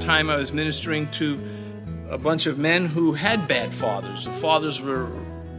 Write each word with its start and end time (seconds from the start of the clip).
time 0.00 0.30
I 0.30 0.36
was 0.36 0.52
ministering 0.52 1.10
to 1.12 1.38
a 2.08 2.18
bunch 2.18 2.46
of 2.46 2.58
men 2.58 2.86
who 2.86 3.12
had 3.12 3.46
bad 3.46 3.74
fathers. 3.74 4.24
The 4.24 4.32
fathers 4.32 4.80
were 4.80 5.08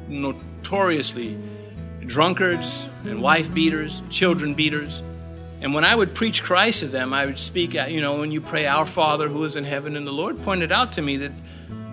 notoriously 0.07 1.37
drunkards 2.05 2.89
and 3.05 3.21
wife 3.21 3.53
beaters, 3.53 4.01
children 4.09 4.53
beaters. 4.53 5.01
And 5.61 5.73
when 5.73 5.85
I 5.85 5.95
would 5.95 6.15
preach 6.15 6.43
Christ 6.43 6.79
to 6.79 6.87
them, 6.87 7.13
I 7.13 7.25
would 7.25 7.37
speak, 7.37 7.73
you 7.73 8.01
know, 8.01 8.19
when 8.19 8.31
you 8.31 8.41
pray, 8.41 8.65
Our 8.65 8.85
Father 8.85 9.29
who 9.29 9.43
is 9.43 9.55
in 9.55 9.63
heaven, 9.63 9.95
and 9.95 10.07
the 10.07 10.11
Lord 10.11 10.43
pointed 10.43 10.71
out 10.71 10.91
to 10.93 11.01
me 11.01 11.17
that 11.17 11.31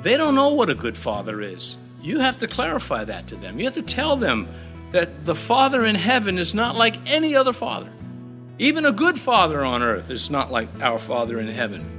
they 0.03 0.17
don't 0.17 0.35
know 0.35 0.55
what 0.55 0.71
a 0.71 0.75
good 0.75 0.97
father 0.97 1.43
is. 1.43 1.77
You 2.01 2.21
have 2.21 2.39
to 2.39 2.47
clarify 2.49 3.05
that 3.05 3.27
to 3.29 3.37
them. 3.37 3.59
You 3.59 3.67
have 3.67 3.75
to 3.75 3.83
tell 3.83 4.17
them 4.17 4.49
that 4.93 5.27
the 5.27 5.35
Father 5.35 5.85
in 5.85 5.97
heaven 5.97 6.39
is 6.39 6.55
not 6.55 6.77
like 6.77 6.97
any 7.11 7.37
other 7.37 7.53
father. 7.53 7.91
Even 8.59 8.87
a 8.87 8.93
good 8.93 9.19
father 9.19 9.65
on 9.65 9.83
earth 9.83 10.09
is 10.09 10.31
not 10.31 10.51
like 10.51 10.69
our 10.81 10.99
Father 10.99 11.39
in 11.39 11.49
heaven. 11.49 11.98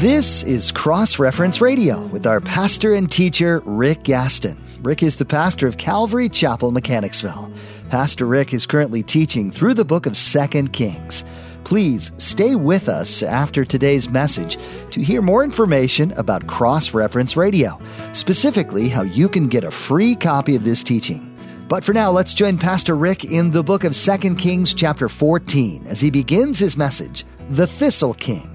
This 0.00 0.42
is 0.44 0.72
Cross 0.72 1.18
Reference 1.18 1.60
Radio 1.60 2.06
with 2.06 2.26
our 2.26 2.40
pastor 2.40 2.94
and 2.94 3.12
teacher, 3.12 3.60
Rick 3.66 4.04
Gaston. 4.04 4.56
Rick 4.80 5.02
is 5.02 5.16
the 5.16 5.26
pastor 5.26 5.66
of 5.66 5.76
Calvary 5.76 6.30
Chapel, 6.30 6.70
Mechanicsville. 6.70 7.52
Pastor 7.90 8.24
Rick 8.24 8.54
is 8.54 8.64
currently 8.64 9.02
teaching 9.02 9.50
through 9.50 9.74
the 9.74 9.84
book 9.84 10.06
of 10.06 10.16
Second 10.16 10.72
Kings. 10.72 11.22
Please 11.64 12.12
stay 12.16 12.56
with 12.56 12.88
us 12.88 13.22
after 13.22 13.62
today's 13.62 14.08
message 14.08 14.56
to 14.90 15.02
hear 15.02 15.20
more 15.20 15.44
information 15.44 16.12
about 16.12 16.46
Cross 16.46 16.94
Reference 16.94 17.36
Radio, 17.36 17.78
specifically 18.12 18.88
how 18.88 19.02
you 19.02 19.28
can 19.28 19.48
get 19.48 19.64
a 19.64 19.70
free 19.70 20.16
copy 20.16 20.56
of 20.56 20.64
this 20.64 20.82
teaching. 20.82 21.26
But 21.68 21.84
for 21.84 21.92
now, 21.92 22.10
let's 22.10 22.32
join 22.32 22.56
Pastor 22.56 22.96
Rick 22.96 23.26
in 23.26 23.50
the 23.50 23.62
book 23.62 23.84
of 23.84 23.94
Second 23.94 24.36
Kings, 24.36 24.72
chapter 24.72 25.10
14, 25.10 25.86
as 25.86 26.00
he 26.00 26.10
begins 26.10 26.58
his 26.58 26.78
message, 26.78 27.26
The 27.50 27.66
Thistle 27.66 28.14
King. 28.14 28.49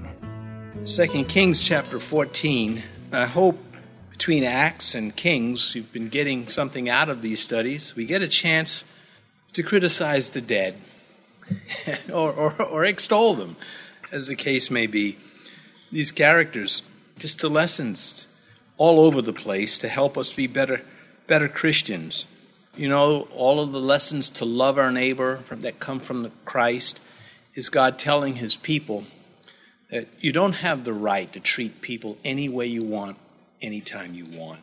Second 0.86 1.24
Kings 1.24 1.60
chapter 1.60 1.98
14. 1.98 2.80
I 3.10 3.24
hope 3.24 3.58
between 4.12 4.44
Acts 4.44 4.94
and 4.94 5.14
Kings, 5.16 5.74
you've 5.74 5.92
been 5.92 6.08
getting 6.08 6.46
something 6.46 6.88
out 6.88 7.08
of 7.08 7.22
these 7.22 7.40
studies. 7.40 7.96
We 7.96 8.06
get 8.06 8.22
a 8.22 8.28
chance 8.28 8.84
to 9.54 9.64
criticize 9.64 10.30
the 10.30 10.40
dead 10.40 10.76
or, 12.08 12.32
or, 12.32 12.62
or 12.62 12.84
extol 12.84 13.34
them, 13.34 13.56
as 14.12 14.28
the 14.28 14.36
case 14.36 14.70
may 14.70 14.86
be. 14.86 15.18
These 15.90 16.12
characters, 16.12 16.82
just 17.18 17.40
the 17.40 17.50
lessons 17.50 18.28
all 18.76 19.00
over 19.00 19.20
the 19.20 19.32
place 19.32 19.78
to 19.78 19.88
help 19.88 20.16
us 20.16 20.32
be 20.32 20.46
better, 20.46 20.82
better 21.26 21.48
Christians. 21.48 22.26
You 22.76 22.88
know, 22.88 23.22
all 23.34 23.58
of 23.58 23.72
the 23.72 23.80
lessons 23.80 24.30
to 24.30 24.44
love 24.44 24.78
our 24.78 24.92
neighbor 24.92 25.40
that 25.50 25.80
come 25.80 25.98
from 25.98 26.22
the 26.22 26.30
Christ 26.44 27.00
is 27.56 27.70
God 27.70 27.98
telling 27.98 28.36
his 28.36 28.54
people 28.54 29.04
that 29.90 30.08
you 30.18 30.32
don't 30.32 30.54
have 30.54 30.84
the 30.84 30.92
right 30.92 31.32
to 31.32 31.40
treat 31.40 31.80
people 31.80 32.18
any 32.24 32.48
way 32.48 32.66
you 32.66 32.82
want, 32.82 33.18
anytime 33.62 34.14
you 34.14 34.26
want. 34.26 34.60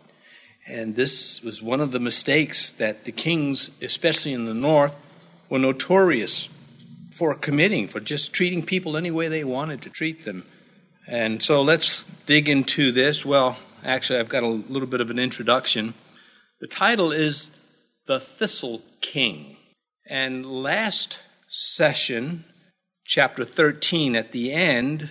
And 0.68 0.96
this 0.96 1.42
was 1.42 1.62
one 1.62 1.82
of 1.82 1.92
the 1.92 2.00
mistakes 2.00 2.72
that 2.72 3.06
the 3.06 3.12
kings, 3.12 3.72
especially 3.82 4.34
in 4.34 4.46
the 4.46 4.54
north, 4.54 4.96
were 5.50 5.60
notorious 5.60 6.50
for 7.12 7.36
committing, 7.36 7.88
for 7.88 8.00
just 8.00 8.34
treating 8.34 8.64
people 8.66 8.98
any 8.98 9.12
way 9.12 9.28
they 9.28 9.44
wanted 9.44 9.82
to 9.82 9.90
treat 9.90 10.26
them. 10.26 10.46
And 11.06 11.44
so 11.44 11.62
let's 11.62 12.06
dig 12.26 12.48
into 12.48 12.92
this. 12.92 13.26
Well, 13.26 13.58
actually, 13.84 14.20
I've 14.20 14.30
got 14.30 14.44
a 14.44 14.48
little 14.48 14.88
bit 14.88 15.02
of 15.02 15.10
an 15.10 15.20
introduction. 15.20 15.94
The 16.60 16.68
title 16.68 17.12
is 17.12 17.52
The 18.08 18.20
Thistle 18.20 18.82
King. 19.02 19.58
And 20.08 20.46
last 20.46 21.20
session, 21.50 22.46
chapter 23.06 23.44
13, 23.44 24.16
at 24.16 24.32
the 24.32 24.52
end, 24.52 25.10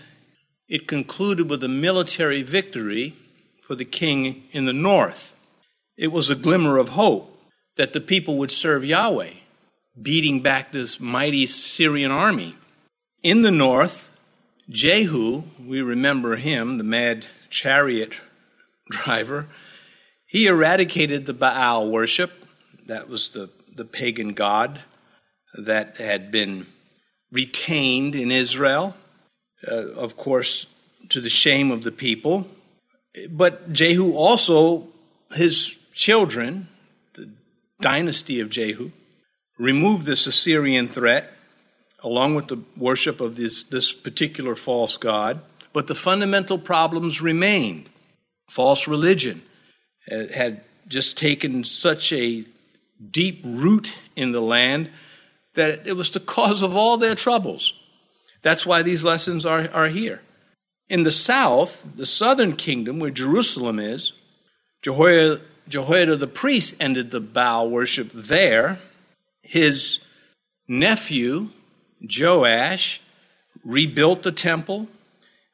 it 0.68 0.88
concluded 0.88 1.50
with 1.50 1.62
a 1.62 1.68
military 1.68 2.42
victory 2.42 3.16
for 3.60 3.74
the 3.74 3.84
king 3.84 4.44
in 4.52 4.64
the 4.64 4.72
north. 4.72 5.34
It 5.96 6.12
was 6.12 6.30
a 6.30 6.34
glimmer 6.34 6.78
of 6.78 6.90
hope 6.90 7.38
that 7.76 7.92
the 7.92 8.00
people 8.00 8.36
would 8.38 8.50
serve 8.50 8.84
Yahweh, 8.84 9.34
beating 10.00 10.40
back 10.40 10.72
this 10.72 10.98
mighty 10.98 11.46
Syrian 11.46 12.10
army. 12.10 12.56
In 13.22 13.42
the 13.42 13.50
north, 13.50 14.10
Jehu, 14.68 15.42
we 15.64 15.82
remember 15.82 16.36
him, 16.36 16.78
the 16.78 16.84
mad 16.84 17.26
chariot 17.50 18.14
driver, 18.90 19.48
he 20.26 20.46
eradicated 20.46 21.26
the 21.26 21.34
Baal 21.34 21.90
worship. 21.90 22.32
That 22.86 23.08
was 23.08 23.30
the, 23.30 23.50
the 23.76 23.84
pagan 23.84 24.32
god 24.32 24.80
that 25.54 25.98
had 25.98 26.30
been 26.30 26.66
retained 27.32 28.14
in 28.14 28.30
Israel, 28.30 28.94
uh, 29.66 29.88
of 29.96 30.16
course, 30.16 30.66
to 31.08 31.20
the 31.20 31.30
shame 31.30 31.70
of 31.70 31.82
the 31.82 31.90
people. 31.90 32.46
But 33.30 33.72
Jehu 33.72 34.14
also, 34.14 34.88
his 35.34 35.76
children, 35.94 36.68
the 37.14 37.30
dynasty 37.80 38.38
of 38.40 38.50
Jehu, 38.50 38.92
removed 39.58 40.06
this 40.06 40.26
Assyrian 40.26 40.88
threat 40.88 41.32
along 42.04 42.34
with 42.34 42.48
the 42.48 42.60
worship 42.76 43.20
of 43.20 43.36
this, 43.36 43.62
this 43.64 43.92
particular 43.92 44.54
false 44.54 44.96
god. 44.96 45.42
But 45.72 45.86
the 45.86 45.94
fundamental 45.94 46.58
problems 46.58 47.22
remained. 47.22 47.88
False 48.48 48.86
religion 48.86 49.42
had 50.08 50.62
just 50.88 51.16
taken 51.16 51.64
such 51.64 52.12
a 52.12 52.44
deep 53.10 53.42
root 53.44 54.00
in 54.16 54.32
the 54.32 54.42
land 54.42 54.90
that 55.54 55.86
it 55.86 55.92
was 55.94 56.10
the 56.10 56.20
cause 56.20 56.62
of 56.62 56.76
all 56.76 56.96
their 56.96 57.14
troubles. 57.14 57.74
That's 58.42 58.66
why 58.66 58.82
these 58.82 59.04
lessons 59.04 59.46
are, 59.46 59.68
are 59.72 59.88
here. 59.88 60.20
In 60.88 61.04
the 61.04 61.10
south, 61.10 61.86
the 61.96 62.06
southern 62.06 62.54
kingdom, 62.54 62.98
where 62.98 63.10
Jerusalem 63.10 63.78
is, 63.78 64.12
Jehoiada, 64.82 65.40
Jehoiada 65.68 66.16
the 66.16 66.26
priest 66.26 66.74
ended 66.80 67.10
the 67.10 67.20
Baal 67.20 67.70
worship 67.70 68.10
there. 68.12 68.80
His 69.42 70.00
nephew, 70.66 71.50
Joash, 72.02 73.00
rebuilt 73.64 74.22
the 74.22 74.32
temple, 74.32 74.88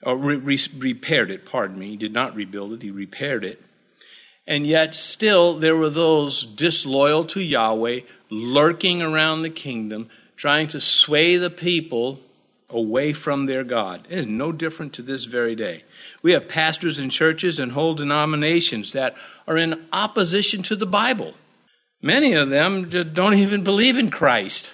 or 0.02 0.16
re- 0.16 0.36
re- 0.36 0.58
repaired 0.76 1.30
it, 1.30 1.44
pardon 1.44 1.78
me. 1.78 1.90
He 1.90 1.96
did 1.96 2.12
not 2.12 2.34
rebuild 2.34 2.72
it, 2.72 2.82
he 2.82 2.90
repaired 2.90 3.44
it. 3.44 3.62
And 4.48 4.66
yet, 4.66 4.94
still, 4.94 5.58
there 5.58 5.76
were 5.76 5.90
those 5.90 6.42
disloyal 6.42 7.26
to 7.26 7.40
Yahweh 7.42 8.00
lurking 8.30 9.02
around 9.02 9.42
the 9.42 9.50
kingdom, 9.50 10.08
trying 10.38 10.68
to 10.68 10.80
sway 10.80 11.36
the 11.36 11.50
people 11.50 12.20
away 12.70 13.12
from 13.12 13.44
their 13.44 13.62
God. 13.62 14.06
It 14.08 14.20
is 14.20 14.26
no 14.26 14.50
different 14.52 14.94
to 14.94 15.02
this 15.02 15.26
very 15.26 15.54
day. 15.54 15.84
We 16.22 16.32
have 16.32 16.48
pastors 16.48 16.98
in 16.98 17.10
churches 17.10 17.60
and 17.60 17.72
whole 17.72 17.94
denominations 17.94 18.92
that 18.92 19.14
are 19.46 19.58
in 19.58 19.86
opposition 19.92 20.62
to 20.62 20.76
the 20.76 20.86
Bible. 20.86 21.34
Many 22.00 22.32
of 22.32 22.48
them 22.48 22.88
don't 22.88 23.34
even 23.34 23.62
believe 23.62 23.98
in 23.98 24.10
Christ. 24.10 24.70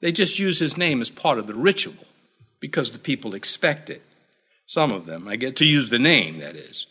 They 0.00 0.10
just 0.10 0.40
use 0.40 0.58
his 0.58 0.76
name 0.76 1.00
as 1.00 1.10
part 1.10 1.38
of 1.38 1.46
the 1.46 1.54
ritual 1.54 1.94
because 2.58 2.90
the 2.90 2.98
people 2.98 3.36
expect 3.36 3.88
it. 3.88 4.02
Some 4.66 4.90
of 4.90 5.06
them, 5.06 5.28
I 5.28 5.36
get 5.36 5.54
to 5.56 5.64
use 5.64 5.90
the 5.90 5.98
name, 6.00 6.38
that 6.38 6.56
is. 6.56 6.88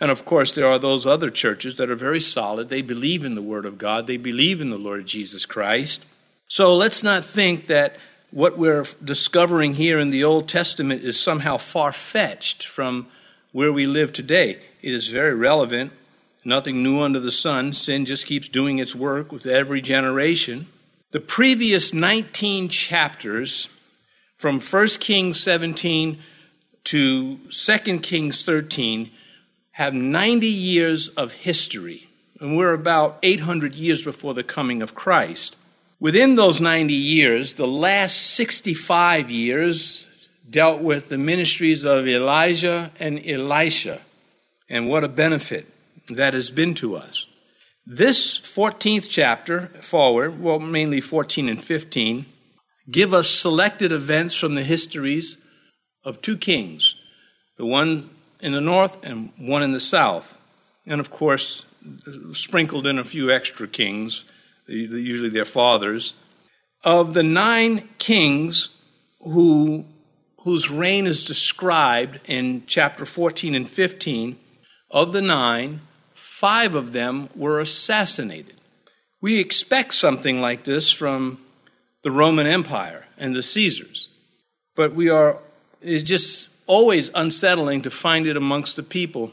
And 0.00 0.10
of 0.10 0.24
course, 0.24 0.52
there 0.52 0.66
are 0.66 0.78
those 0.78 1.06
other 1.06 1.30
churches 1.30 1.76
that 1.76 1.90
are 1.90 1.96
very 1.96 2.20
solid. 2.20 2.68
They 2.68 2.82
believe 2.82 3.24
in 3.24 3.34
the 3.34 3.42
Word 3.42 3.66
of 3.66 3.78
God, 3.78 4.06
they 4.06 4.16
believe 4.16 4.60
in 4.60 4.70
the 4.70 4.78
Lord 4.78 5.06
Jesus 5.06 5.44
Christ. 5.44 6.04
So 6.46 6.74
let's 6.74 7.02
not 7.02 7.24
think 7.24 7.66
that 7.66 7.96
what 8.30 8.58
we're 8.58 8.86
discovering 9.02 9.74
here 9.74 9.98
in 9.98 10.10
the 10.10 10.24
Old 10.24 10.48
Testament 10.48 11.02
is 11.02 11.18
somehow 11.20 11.56
far 11.56 11.92
fetched 11.92 12.66
from 12.66 13.08
where 13.52 13.72
we 13.72 13.86
live 13.86 14.12
today. 14.12 14.60
It 14.82 14.94
is 14.94 15.08
very 15.08 15.34
relevant. 15.34 15.92
Nothing 16.44 16.82
new 16.82 17.00
under 17.00 17.20
the 17.20 17.30
sun. 17.30 17.72
Sin 17.72 18.04
just 18.04 18.26
keeps 18.26 18.48
doing 18.48 18.78
its 18.78 18.94
work 18.94 19.32
with 19.32 19.46
every 19.46 19.80
generation. 19.80 20.68
The 21.10 21.20
previous 21.20 21.92
19 21.92 22.68
chapters, 22.68 23.68
from 24.36 24.60
1 24.60 24.86
Kings 25.00 25.40
17 25.40 26.18
to 26.84 27.36
2 27.36 27.78
Kings 28.00 28.44
13, 28.44 29.10
have 29.78 29.94
90 29.94 30.48
years 30.48 31.06
of 31.10 31.30
history. 31.30 32.08
And 32.40 32.56
we're 32.56 32.72
about 32.72 33.16
800 33.22 33.76
years 33.76 34.02
before 34.02 34.34
the 34.34 34.42
coming 34.42 34.82
of 34.82 34.96
Christ. 34.96 35.54
Within 36.00 36.34
those 36.34 36.60
90 36.60 36.92
years, 36.92 37.54
the 37.54 37.68
last 37.68 38.16
65 38.34 39.30
years 39.30 40.04
dealt 40.50 40.82
with 40.82 41.10
the 41.10 41.16
ministries 41.16 41.84
of 41.84 42.08
Elijah 42.08 42.90
and 42.98 43.24
Elisha, 43.24 44.00
and 44.68 44.88
what 44.88 45.04
a 45.04 45.08
benefit 45.08 45.68
that 46.08 46.34
has 46.34 46.50
been 46.50 46.74
to 46.74 46.96
us. 46.96 47.26
This 47.86 48.36
14th 48.36 49.08
chapter 49.08 49.68
forward, 49.80 50.42
well, 50.42 50.58
mainly 50.58 51.00
14 51.00 51.48
and 51.48 51.62
15, 51.62 52.26
give 52.90 53.14
us 53.14 53.30
selected 53.30 53.92
events 53.92 54.34
from 54.34 54.56
the 54.56 54.64
histories 54.64 55.36
of 56.02 56.20
two 56.20 56.36
kings, 56.36 56.96
the 57.58 57.64
one 57.64 58.10
in 58.40 58.52
the 58.52 58.60
north 58.60 58.96
and 59.02 59.32
one 59.38 59.62
in 59.62 59.72
the 59.72 59.80
south. 59.80 60.36
And 60.86 61.00
of 61.00 61.10
course, 61.10 61.64
sprinkled 62.32 62.86
in 62.86 62.98
a 62.98 63.04
few 63.04 63.30
extra 63.30 63.68
kings 63.68 64.24
usually 64.68 65.30
their 65.30 65.44
fathers. 65.44 66.14
Of 66.84 67.14
the 67.14 67.22
nine 67.22 67.88
kings 67.98 68.68
who, 69.20 69.86
whose 70.42 70.70
reign 70.70 71.06
is 71.06 71.24
described 71.24 72.20
in 72.26 72.64
chapter 72.66 73.04
14 73.04 73.54
and 73.54 73.70
15, 73.70 74.38
of 74.90 75.12
the 75.12 75.22
nine, 75.22 75.80
five 76.14 76.74
of 76.74 76.92
them 76.92 77.28
were 77.34 77.60
assassinated. 77.60 78.54
We 79.20 79.38
expect 79.38 79.94
something 79.94 80.40
like 80.40 80.64
this 80.64 80.92
from 80.92 81.40
the 82.04 82.10
Roman 82.10 82.46
Empire 82.46 83.06
and 83.18 83.34
the 83.34 83.42
Caesars, 83.42 84.08
but 84.76 84.94
we 84.94 85.08
are, 85.08 85.38
it's 85.82 86.04
just 86.04 86.50
always 86.68 87.10
unsettling 87.14 87.82
to 87.82 87.90
find 87.90 88.26
it 88.26 88.36
amongst 88.36 88.76
the 88.76 88.82
people 88.84 89.32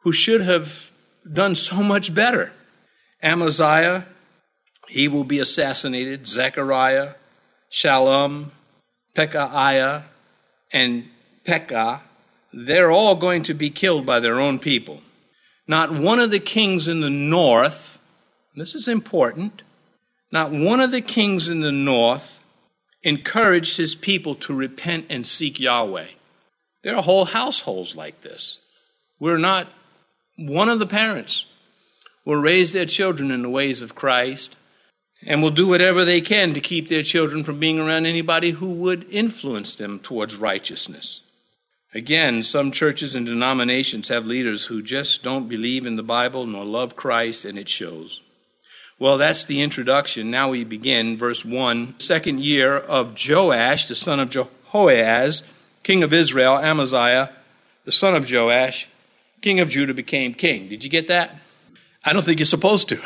who 0.00 0.12
should 0.12 0.42
have 0.42 0.90
done 1.32 1.54
so 1.54 1.76
much 1.76 2.12
better. 2.12 2.52
Amaziah, 3.22 4.06
he 4.88 5.08
will 5.08 5.24
be 5.24 5.38
assassinated. 5.38 6.26
Zechariah, 6.26 7.14
Shallum, 7.72 8.50
Pekahiah, 9.14 10.04
and 10.72 11.08
Pekah, 11.44 12.02
they're 12.52 12.90
all 12.90 13.14
going 13.14 13.42
to 13.44 13.54
be 13.54 13.70
killed 13.70 14.04
by 14.04 14.20
their 14.20 14.38
own 14.38 14.58
people. 14.58 15.00
Not 15.66 15.92
one 15.92 16.20
of 16.20 16.30
the 16.30 16.40
kings 16.40 16.86
in 16.86 17.00
the 17.00 17.08
north, 17.08 17.98
this 18.54 18.74
is 18.74 18.86
important, 18.86 19.62
not 20.30 20.50
one 20.50 20.80
of 20.80 20.90
the 20.90 21.00
kings 21.00 21.48
in 21.48 21.60
the 21.60 21.72
north 21.72 22.40
encouraged 23.02 23.76
his 23.76 23.94
people 23.94 24.34
to 24.34 24.54
repent 24.54 25.06
and 25.08 25.26
seek 25.26 25.58
Yahweh. 25.58 26.08
There 26.84 26.94
are 26.94 27.02
whole 27.02 27.24
households 27.24 27.96
like 27.96 28.20
this. 28.20 28.60
We're 29.18 29.38
not, 29.38 29.66
one 30.36 30.68
of 30.68 30.78
the 30.78 30.86
parents 30.86 31.46
will 32.24 32.36
raise 32.36 32.72
their 32.72 32.86
children 32.86 33.30
in 33.30 33.42
the 33.42 33.50
ways 33.50 33.82
of 33.82 33.94
Christ 33.94 34.54
and 35.26 35.42
will 35.42 35.50
do 35.50 35.66
whatever 35.66 36.04
they 36.04 36.20
can 36.20 36.52
to 36.52 36.60
keep 36.60 36.88
their 36.88 37.02
children 37.02 37.42
from 37.42 37.58
being 37.58 37.80
around 37.80 38.04
anybody 38.04 38.50
who 38.50 38.68
would 38.68 39.06
influence 39.10 39.76
them 39.76 39.98
towards 39.98 40.36
righteousness. 40.36 41.22
Again, 41.94 42.42
some 42.42 42.70
churches 42.70 43.14
and 43.14 43.24
denominations 43.24 44.08
have 44.08 44.26
leaders 44.26 44.66
who 44.66 44.82
just 44.82 45.22
don't 45.22 45.48
believe 45.48 45.86
in 45.86 45.96
the 45.96 46.02
Bible 46.02 46.44
nor 46.44 46.64
love 46.64 46.96
Christ, 46.96 47.44
and 47.44 47.58
it 47.58 47.68
shows. 47.68 48.20
Well, 48.98 49.16
that's 49.16 49.44
the 49.44 49.62
introduction. 49.62 50.30
Now 50.30 50.50
we 50.50 50.64
begin, 50.64 51.16
verse 51.16 51.44
1. 51.44 52.00
Second 52.00 52.40
year 52.40 52.76
of 52.76 53.16
Joash, 53.16 53.86
the 53.86 53.94
son 53.94 54.20
of 54.20 54.30
Jehoahaz, 54.30 55.44
king 55.84 56.02
of 56.02 56.12
Israel, 56.12 56.58
Amaziah, 56.58 57.30
the 57.84 57.92
son 57.92 58.16
of 58.16 58.30
Joash, 58.30 58.88
king 59.40 59.60
of 59.60 59.68
Judah, 59.68 59.94
became 59.94 60.34
king. 60.34 60.68
Did 60.68 60.82
you 60.82 60.90
get 60.90 61.06
that? 61.08 61.36
I 62.04 62.12
don't 62.12 62.24
think 62.24 62.40
you're 62.40 62.46
supposed 62.46 62.88
to. 62.88 63.00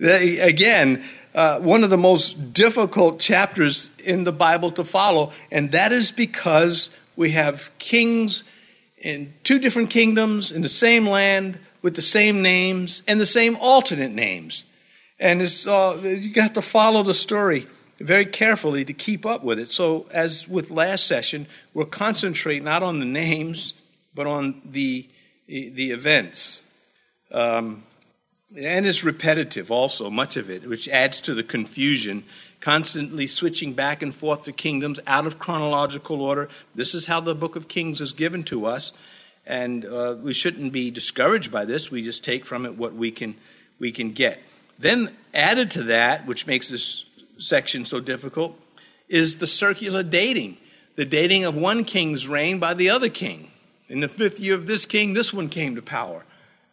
Again, 0.44 1.04
uh, 1.34 1.60
one 1.60 1.82
of 1.84 1.90
the 1.90 1.96
most 1.96 2.52
difficult 2.52 3.20
chapters 3.20 3.90
in 4.04 4.24
the 4.24 4.32
Bible 4.32 4.70
to 4.72 4.84
follow, 4.84 5.32
and 5.50 5.72
that 5.72 5.92
is 5.92 6.12
because 6.12 6.90
we 7.16 7.30
have 7.30 7.70
kings 7.78 8.44
in 8.98 9.34
two 9.44 9.58
different 9.58 9.90
kingdoms 9.90 10.50
in 10.50 10.62
the 10.62 10.68
same 10.68 11.08
land 11.08 11.60
with 11.80 11.94
the 11.94 12.02
same 12.02 12.42
names 12.42 13.02
and 13.06 13.20
the 13.20 13.26
same 13.26 13.56
alternate 13.60 14.12
names. 14.12 14.64
And 15.20 15.40
it's, 15.42 15.66
uh, 15.66 16.00
you 16.02 16.32
got 16.32 16.54
to 16.54 16.62
follow 16.62 17.02
the 17.02 17.14
story 17.14 17.68
very 17.98 18.26
carefully 18.26 18.84
to 18.84 18.92
keep 18.92 19.24
up 19.24 19.44
with 19.44 19.58
it. 19.58 19.72
So, 19.72 20.06
as 20.10 20.48
with 20.48 20.70
last 20.70 21.06
session, 21.06 21.46
we'll 21.72 21.86
concentrate 21.86 22.62
not 22.62 22.82
on 22.82 22.98
the 22.98 23.06
names, 23.06 23.74
but 24.14 24.26
on 24.26 24.60
the, 24.64 25.08
the 25.46 25.90
events. 25.90 26.62
Um, 27.30 27.84
and 28.56 28.86
it's 28.86 29.02
repetitive 29.02 29.70
also, 29.70 30.10
much 30.10 30.36
of 30.36 30.48
it, 30.48 30.66
which 30.66 30.88
adds 30.88 31.20
to 31.22 31.34
the 31.34 31.42
confusion, 31.42 32.24
constantly 32.60 33.26
switching 33.26 33.74
back 33.74 34.02
and 34.02 34.14
forth 34.14 34.44
the 34.44 34.52
kingdoms 34.52 35.00
out 35.06 35.26
of 35.26 35.38
chronological 35.38 36.22
order. 36.22 36.48
This 36.74 36.94
is 36.94 37.06
how 37.06 37.20
the 37.20 37.34
book 37.34 37.56
of 37.56 37.68
Kings 37.68 38.00
is 38.00 38.12
given 38.12 38.44
to 38.44 38.66
us. 38.66 38.92
And 39.46 39.84
uh, 39.84 40.16
we 40.22 40.32
shouldn't 40.32 40.72
be 40.72 40.90
discouraged 40.90 41.52
by 41.52 41.64
this. 41.64 41.90
We 41.90 42.02
just 42.02 42.24
take 42.24 42.46
from 42.46 42.64
it 42.64 42.78
what 42.78 42.94
we 42.94 43.10
can, 43.10 43.36
we 43.78 43.92
can 43.92 44.12
get. 44.12 44.40
Then, 44.78 45.14
added 45.34 45.70
to 45.72 45.82
that, 45.84 46.26
which 46.26 46.46
makes 46.46 46.68
this 46.68 47.04
section 47.38 47.84
so 47.84 48.00
difficult 48.00 48.58
is 49.08 49.38
the 49.38 49.46
circular 49.46 50.02
dating 50.02 50.56
the 50.96 51.04
dating 51.04 51.44
of 51.44 51.56
one 51.56 51.84
king's 51.84 52.28
reign 52.28 52.58
by 52.58 52.74
the 52.74 52.90
other 52.90 53.08
king. 53.08 53.50
In 53.88 54.00
the 54.00 54.08
fifth 54.08 54.38
year 54.38 54.54
of 54.54 54.66
this 54.66 54.86
king, 54.86 55.14
this 55.14 55.32
one 55.32 55.48
came 55.48 55.74
to 55.74 55.82
power. 55.82 56.24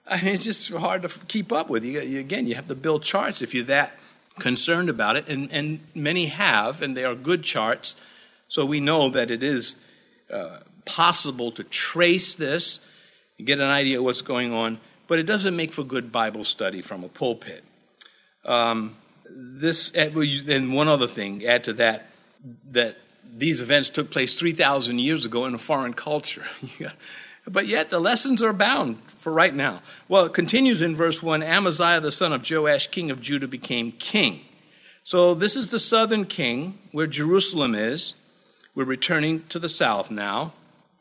I 0.07 0.21
mean, 0.21 0.33
it's 0.33 0.43
just 0.43 0.71
hard 0.71 1.01
to 1.03 1.09
keep 1.27 1.51
up 1.51 1.69
with. 1.69 1.83
You, 1.83 2.19
again, 2.19 2.47
you 2.47 2.55
have 2.55 2.67
to 2.67 2.75
build 2.75 3.03
charts 3.03 3.41
if 3.41 3.53
you're 3.53 3.65
that 3.65 3.93
concerned 4.39 4.89
about 4.89 5.17
it, 5.17 5.27
and, 5.27 5.51
and 5.51 5.79
many 5.93 6.27
have, 6.27 6.81
and 6.81 6.95
they 6.95 7.03
are 7.03 7.15
good 7.15 7.43
charts. 7.43 7.95
So 8.47 8.65
we 8.65 8.79
know 8.79 9.09
that 9.09 9.29
it 9.31 9.43
is 9.43 9.75
uh, 10.31 10.59
possible 10.85 11.51
to 11.53 11.63
trace 11.63 12.35
this, 12.35 12.79
get 13.43 13.59
an 13.59 13.69
idea 13.69 13.99
of 13.99 14.05
what's 14.05 14.21
going 14.21 14.53
on, 14.53 14.79
but 15.07 15.19
it 15.19 15.23
doesn't 15.23 15.55
make 15.55 15.73
for 15.73 15.83
good 15.83 16.11
Bible 16.11 16.43
study 16.43 16.81
from 16.81 17.03
a 17.03 17.09
pulpit. 17.09 17.63
Um, 18.45 18.95
this 19.35 19.91
and 19.91 20.73
one 20.73 20.87
other 20.87 21.07
thing 21.07 21.45
add 21.45 21.63
to 21.65 21.73
that 21.73 22.07
that 22.71 22.97
these 23.33 23.61
events 23.61 23.89
took 23.89 24.11
place 24.11 24.35
3000 24.37 24.99
years 24.99 25.25
ago 25.25 25.45
in 25.45 25.53
a 25.53 25.59
foreign 25.59 25.93
culture. 25.93 26.45
But 27.47 27.65
yet 27.65 27.89
the 27.89 27.99
lessons 27.99 28.43
are 28.43 28.53
bound 28.53 29.01
for 29.17 29.33
right 29.33 29.53
now. 29.53 29.81
Well 30.07 30.25
it 30.25 30.33
continues 30.33 30.83
in 30.83 30.95
verse 30.95 31.23
1 31.23 31.41
amaziah 31.41 31.99
the 31.99 32.11
son 32.11 32.33
of 32.33 32.47
joash 32.47 32.85
king 32.87 33.09
of 33.09 33.19
judah 33.19 33.47
became 33.47 33.93
king. 33.93 34.41
So 35.03 35.33
this 35.33 35.55
is 35.55 35.69
the 35.69 35.79
southern 35.79 36.25
king 36.25 36.77
where 36.91 37.07
jerusalem 37.07 37.73
is. 37.73 38.13
We're 38.75 38.83
returning 38.85 39.43
to 39.49 39.57
the 39.57 39.69
south 39.69 40.11
now. 40.11 40.53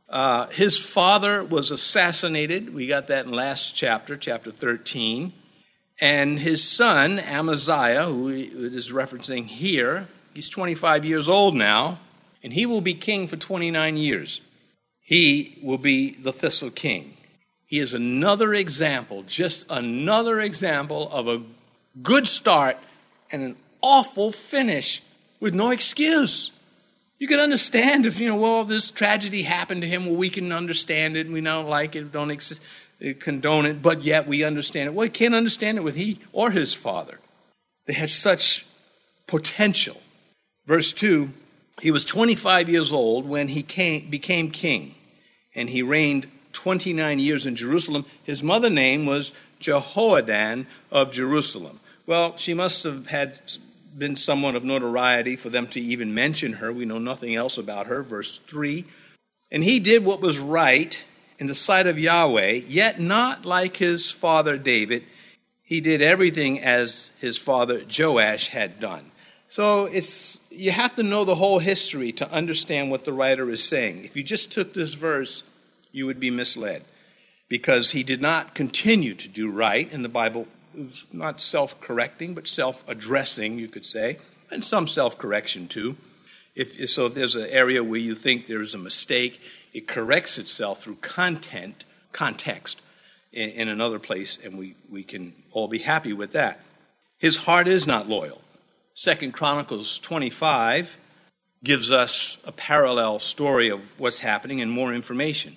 Uh, 0.09 0.47
his 0.47 0.79
father 0.79 1.44
was 1.44 1.71
assassinated. 1.71 2.75
We 2.75 2.87
got 2.87 3.06
that 3.09 3.27
in 3.27 3.32
last 3.32 3.77
chapter 3.77 4.17
chapter 4.17 4.50
13 4.50 5.35
and 6.00 6.41
his 6.41 6.64
son, 6.64 7.19
Amaziah, 7.19 8.05
who 8.05 8.29
it 8.29 8.75
is 8.75 8.91
referencing 8.91 9.47
here, 9.47 10.08
he's 10.32 10.49
25 10.49 11.05
years 11.05 11.29
old 11.29 11.55
now, 11.55 11.99
and 12.43 12.55
he 12.55 12.64
will 12.64 12.81
be 12.81 12.94
king 12.94 13.29
for 13.29 13.37
29 13.37 13.97
years. 13.99 14.41
He 15.00 15.58
will 15.62 15.79
be 15.79 16.12
the 16.12 16.32
thistle 16.32 16.70
king. 16.70 17.17
He 17.67 17.79
is 17.79 17.93
another 17.93 18.55
example, 18.55 19.22
just 19.24 19.67
another 19.69 20.41
example 20.41 21.10
of 21.13 21.29
a 21.29 21.43
good 22.03 22.27
start 22.27 22.79
and 23.31 23.43
an 23.43 23.56
awful 23.82 24.32
finish 24.32 25.03
with 25.39 25.55
no 25.55 25.70
excuse. 25.70 26.51
You 27.19 27.29
could 27.29 27.39
understand 27.39 28.06
if, 28.06 28.19
you 28.19 28.29
know, 28.29 28.36
well, 28.36 28.65
this 28.65 28.91
tragedy 28.91 29.43
happened 29.43 29.82
to 29.82 29.89
him, 29.89 30.06
well, 30.06 30.17
we 30.17 30.31
can 30.31 30.53
understand 30.53 31.17
it, 31.17 31.27
and 31.27 31.34
we 31.34 31.43
don't 31.43 31.69
like 31.69 31.94
it, 31.94 32.10
don't 32.10 32.31
ex- 32.31 32.58
condone 33.19 33.66
it, 33.66 33.82
but 33.82 34.02
yet 34.02 34.26
we 34.26 34.44
understand 34.44 34.88
it. 34.88 34.94
Well, 34.94 35.06
we 35.06 35.10
can't 35.10 35.34
understand 35.34 35.78
it 35.78 35.84
with 35.84 35.96
he 35.96 36.20
or 36.32 36.50
his 36.50 36.74
father. 36.74 37.19
They 37.86 37.94
had 37.94 38.10
such 38.10 38.66
potential. 39.26 40.00
Verse 40.66 40.92
2 40.92 41.30
He 41.80 41.90
was 41.90 42.04
25 42.04 42.69
years 42.69 42.92
old 42.92 43.26
when 43.26 43.48
he 43.48 43.62
came, 43.62 44.10
became 44.10 44.50
king, 44.50 44.94
and 45.54 45.70
he 45.70 45.82
reigned 45.82 46.30
29 46.52 47.19
years 47.19 47.46
in 47.46 47.56
Jerusalem. 47.56 48.04
His 48.22 48.42
mother 48.42 48.70
name 48.70 49.06
was 49.06 49.32
Jehoaddan 49.60 50.66
of 50.90 51.10
Jerusalem. 51.10 51.80
Well, 52.06 52.36
she 52.36 52.54
must 52.54 52.84
have 52.84 53.06
had 53.06 53.40
been 53.96 54.16
someone 54.16 54.56
of 54.56 54.64
notoriety 54.64 55.36
for 55.36 55.48
them 55.48 55.66
to 55.69 55.80
even 55.80 56.14
mention 56.14 56.54
her. 56.54 56.72
We 56.72 56.84
know 56.84 56.98
nothing 56.98 57.34
else 57.34 57.56
about 57.58 57.86
her. 57.86 58.02
Verse 58.02 58.38
3 58.46 58.84
And 59.50 59.64
he 59.64 59.80
did 59.80 60.04
what 60.04 60.20
was 60.20 60.38
right 60.38 61.04
in 61.41 61.47
the 61.47 61.55
sight 61.55 61.87
of 61.87 61.99
Yahweh, 61.99 62.61
yet 62.69 63.01
not 63.01 63.47
like 63.47 63.79
his 63.79 64.11
father 64.11 64.59
David. 64.59 65.05
He 65.63 65.81
did 65.81 66.03
everything 66.03 66.63
as 66.63 67.11
his 67.19 67.39
father 67.39 67.81
Joash 67.99 68.49
had 68.49 68.79
done. 68.79 69.11
So 69.49 69.87
it's 69.87 70.39
you 70.51 70.70
have 70.70 70.94
to 70.97 71.03
know 71.03 71.25
the 71.25 71.37
whole 71.37 71.59
history 71.59 72.13
to 72.13 72.31
understand 72.31 72.91
what 72.91 73.05
the 73.05 73.13
writer 73.13 73.51
is 73.51 73.65
saying. 73.65 74.05
If 74.05 74.17
you 74.17 74.23
just 74.23 74.53
took 74.53 74.75
this 74.75 74.94
verse, 74.94 75.43
you 75.91 76.06
would 76.06 76.20
be 76.20 76.31
misled 76.31 76.85
because 77.49 77.93
he 77.93 78.03
did 78.03 78.20
not 78.20 78.55
continue 78.55 79.15
to 79.15 79.29
do 79.29 79.51
right 79.51 79.91
in 79.91 80.03
the 80.03 80.09
Bible. 80.09 80.47
Was 80.75 81.05
not 81.13 81.41
self 81.41 81.81
correcting, 81.81 82.35
but 82.35 82.47
self 82.47 82.85
addressing, 82.87 83.59
you 83.59 83.67
could 83.67 83.87
say, 83.87 84.19
and 84.53 84.63
some 84.63 84.87
self 84.87 85.19
correction 85.19 85.67
too. 85.67 85.97
If, 86.55 86.91
so, 86.91 87.06
if 87.06 87.15
there's 87.15 87.37
an 87.37 87.49
area 87.49 87.82
where 87.82 87.99
you 87.99 88.15
think 88.15 88.47
there's 88.47 88.75
a 88.75 88.79
mistake, 88.79 89.41
it 89.72 89.86
corrects 89.86 90.39
itself 90.39 90.82
through 90.82 90.96
content, 90.96 91.84
context 92.12 92.81
in, 93.32 93.50
in 93.50 93.69
another 93.69 93.98
place, 93.98 94.39
and 94.43 94.58
we, 94.58 94.74
we 94.91 95.03
can 95.03 95.34
all 95.53 95.69
be 95.69 95.79
happy 95.79 96.12
with 96.12 96.32
that. 96.32 96.60
His 97.19 97.39
heart 97.39 97.69
is 97.69 97.86
not 97.86 98.08
loyal. 98.08 98.41
Second 98.94 99.32
Chronicles 99.32 99.98
25 99.98 100.98
gives 101.62 101.93
us 101.93 102.39
a 102.44 102.53
parallel 102.53 103.19
story 103.19 103.69
of 103.69 103.98
what's 104.00 104.20
happening 104.20 104.60
and 104.60 104.70
more 104.70 104.94
information. 104.94 105.56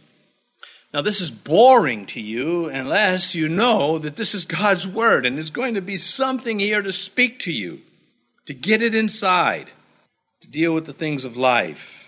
Now, 0.93 1.01
this 1.01 1.21
is 1.21 1.31
boring 1.31 2.05
to 2.07 2.21
you 2.21 2.67
unless 2.67 3.33
you 3.33 3.49
know 3.49 3.97
that 3.97 4.15
this 4.15 4.35
is 4.35 4.45
God's 4.45 4.87
Word 4.87 5.25
and 5.25 5.37
there's 5.37 5.49
going 5.49 5.73
to 5.73 5.81
be 5.81 5.97
something 5.97 6.59
here 6.59 6.83
to 6.83 6.91
speak 6.91 7.39
to 7.39 7.51
you, 7.51 7.81
to 8.45 8.53
get 8.53 8.83
it 8.83 8.93
inside, 8.93 9.71
to 10.41 10.47
deal 10.47 10.73
with 10.73 10.85
the 10.85 10.93
things 10.93 11.25
of 11.25 11.35
life. 11.35 12.02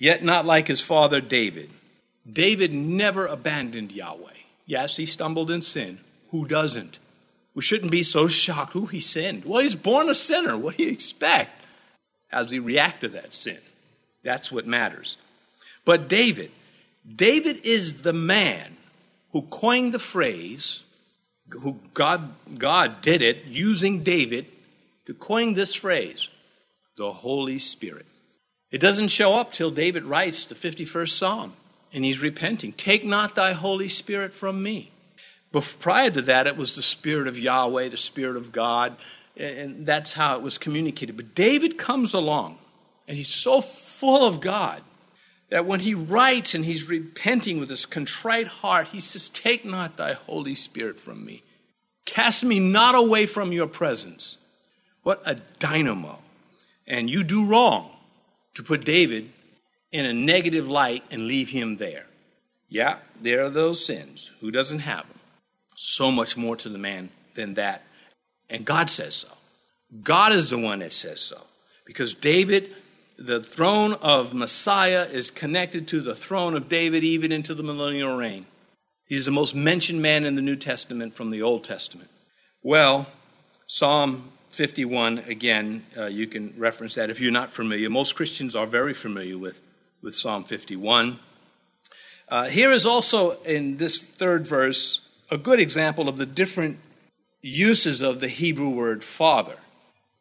Yet 0.00 0.24
not 0.24 0.46
like 0.46 0.66
his 0.66 0.80
father 0.80 1.20
David. 1.20 1.70
David 2.30 2.72
never 2.72 3.26
abandoned 3.26 3.92
Yahweh. 3.92 4.32
Yes, 4.64 4.96
he 4.96 5.04
stumbled 5.04 5.50
in 5.50 5.60
sin. 5.60 6.00
Who 6.30 6.48
doesn't? 6.48 6.98
We 7.54 7.62
shouldn't 7.62 7.92
be 7.92 8.02
so 8.02 8.26
shocked. 8.26 8.72
Who 8.72 8.86
he 8.86 9.00
sinned? 9.00 9.44
Well, 9.44 9.60
he's 9.60 9.74
born 9.74 10.08
a 10.08 10.14
sinner. 10.14 10.56
What 10.56 10.78
do 10.78 10.84
you 10.84 10.90
expect? 10.90 11.64
How 12.28 12.42
does 12.42 12.50
he 12.50 12.58
react 12.58 13.02
to 13.02 13.08
that 13.08 13.34
sin? 13.34 13.58
That's 14.22 14.50
what 14.50 14.66
matters. 14.66 15.18
But 15.84 16.08
David, 16.08 16.50
David 17.16 17.60
is 17.64 18.02
the 18.02 18.14
man 18.14 18.78
who 19.32 19.42
coined 19.42 19.92
the 19.92 19.98
phrase, 19.98 20.82
who 21.50 21.78
God, 21.92 22.32
God 22.56 23.02
did 23.02 23.20
it 23.20 23.44
using 23.44 24.02
David 24.02 24.46
to 25.04 25.12
coin 25.12 25.52
this 25.52 25.74
phrase, 25.74 26.28
the 26.96 27.12
Holy 27.12 27.58
Spirit. 27.58 28.06
It 28.70 28.78
doesn't 28.78 29.08
show 29.08 29.34
up 29.34 29.52
till 29.52 29.70
David 29.70 30.04
writes 30.04 30.46
the 30.46 30.54
51st 30.54 31.10
Psalm 31.10 31.54
and 31.92 32.04
he's 32.04 32.22
repenting. 32.22 32.72
Take 32.72 33.04
not 33.04 33.34
thy 33.34 33.52
Holy 33.52 33.88
Spirit 33.88 34.32
from 34.32 34.62
me. 34.62 34.92
But 35.52 35.76
prior 35.80 36.10
to 36.10 36.22
that, 36.22 36.46
it 36.46 36.56
was 36.56 36.76
the 36.76 36.82
Spirit 36.82 37.26
of 37.26 37.38
Yahweh, 37.38 37.88
the 37.88 37.96
Spirit 37.96 38.36
of 38.36 38.52
God, 38.52 38.96
and 39.36 39.84
that's 39.84 40.12
how 40.12 40.36
it 40.36 40.42
was 40.42 40.58
communicated. 40.58 41.16
But 41.16 41.34
David 41.34 41.76
comes 41.76 42.14
along 42.14 42.58
and 43.08 43.16
he's 43.16 43.34
so 43.34 43.60
full 43.60 44.24
of 44.24 44.40
God 44.40 44.82
that 45.48 45.66
when 45.66 45.80
he 45.80 45.94
writes 45.94 46.54
and 46.54 46.64
he's 46.64 46.88
repenting 46.88 47.58
with 47.58 47.70
his 47.70 47.86
contrite 47.86 48.46
heart, 48.46 48.88
he 48.88 49.00
says, 49.00 49.28
Take 49.28 49.64
not 49.64 49.96
thy 49.96 50.12
Holy 50.12 50.54
Spirit 50.54 51.00
from 51.00 51.24
me. 51.24 51.42
Cast 52.04 52.44
me 52.44 52.60
not 52.60 52.94
away 52.94 53.26
from 53.26 53.52
your 53.52 53.66
presence. 53.66 54.38
What 55.02 55.22
a 55.24 55.36
dynamo. 55.58 56.20
And 56.86 57.10
you 57.10 57.24
do 57.24 57.44
wrong 57.44 57.90
to 58.54 58.62
put 58.62 58.84
David 58.84 59.30
in 59.92 60.04
a 60.04 60.12
negative 60.12 60.68
light 60.68 61.04
and 61.10 61.26
leave 61.26 61.50
him 61.50 61.76
there. 61.76 62.06
Yeah, 62.68 62.98
there 63.20 63.44
are 63.44 63.50
those 63.50 63.84
sins. 63.84 64.32
Who 64.40 64.50
doesn't 64.50 64.80
have 64.80 65.08
them? 65.08 65.18
So 65.76 66.10
much 66.10 66.36
more 66.36 66.56
to 66.56 66.68
the 66.68 66.78
man 66.78 67.10
than 67.34 67.54
that. 67.54 67.82
And 68.48 68.64
God 68.64 68.90
says 68.90 69.14
so. 69.14 69.28
God 70.02 70.32
is 70.32 70.50
the 70.50 70.58
one 70.58 70.80
that 70.80 70.92
says 70.92 71.20
so. 71.20 71.42
Because 71.84 72.14
David 72.14 72.74
the 73.20 73.42
throne 73.42 73.92
of 74.00 74.32
Messiah 74.32 75.02
is 75.02 75.30
connected 75.30 75.86
to 75.88 76.00
the 76.00 76.14
throne 76.14 76.56
of 76.56 76.70
David 76.70 77.04
even 77.04 77.30
into 77.30 77.54
the 77.54 77.62
millennial 77.62 78.16
reign. 78.16 78.46
He's 79.06 79.26
the 79.26 79.30
most 79.30 79.54
mentioned 79.54 80.00
man 80.00 80.24
in 80.24 80.36
the 80.36 80.42
New 80.42 80.56
Testament 80.56 81.14
from 81.14 81.30
the 81.30 81.42
Old 81.42 81.62
Testament. 81.62 82.08
Well, 82.62 83.08
Psalm 83.66 84.32
51, 84.50 85.18
again, 85.18 85.86
uh, 85.96 86.06
you 86.06 86.26
can 86.26 86.54
reference 86.56 86.94
that 86.96 87.10
if 87.10 87.20
you're 87.20 87.30
not 87.30 87.50
familiar. 87.50 87.88
Most 87.88 88.14
Christians 88.14 88.56
are 88.56 88.66
very 88.66 88.94
familiar 88.94 89.38
with, 89.38 89.60
with 90.02 90.14
Psalm 90.14 90.44
51. 90.44 91.20
Uh, 92.28 92.44
here 92.44 92.72
is 92.72 92.84
also 92.84 93.32
in 93.42 93.76
this 93.76 93.98
third 93.98 94.46
verse 94.46 95.00
a 95.30 95.38
good 95.38 95.60
example 95.60 96.08
of 96.08 96.18
the 96.18 96.26
different 96.26 96.78
uses 97.42 98.00
of 98.00 98.20
the 98.20 98.28
Hebrew 98.28 98.70
word 98.70 99.04
father. 99.04 99.56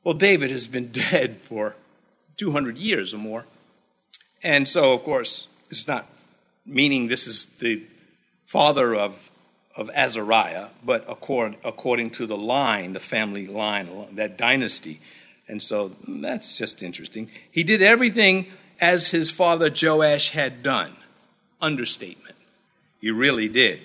Well, 0.04 0.14
David 0.14 0.52
has 0.52 0.68
been 0.68 0.92
dead 1.12 1.38
for 1.42 1.76
200 2.38 2.78
years 2.78 3.14
or 3.14 3.18
more. 3.18 3.46
And 4.42 4.68
so, 4.68 4.94
of 4.94 5.04
course, 5.04 5.48
it's 5.70 5.88
not 5.88 6.08
meaning 6.66 7.08
this 7.08 7.28
is 7.28 7.48
the 7.60 7.84
father 8.46 8.96
of, 8.96 9.29
of 9.80 9.90
Azariah, 9.96 10.68
but 10.84 11.06
according, 11.08 11.58
according 11.64 12.12
to 12.12 12.26
the 12.26 12.38
line, 12.38 12.92
the 12.92 13.00
family 13.00 13.48
line, 13.48 14.08
that 14.12 14.38
dynasty. 14.38 15.00
And 15.48 15.64
so 15.64 15.96
that's 16.06 16.54
just 16.54 16.84
interesting. 16.84 17.32
He 17.50 17.64
did 17.64 17.82
everything 17.82 18.48
as 18.82 19.12
his 19.12 19.32
father 19.32 19.72
Joash 19.74 20.32
had 20.32 20.62
done. 20.62 20.98
Understatement. 21.62 22.36
He 23.00 23.10
really 23.10 23.48
did. 23.48 23.80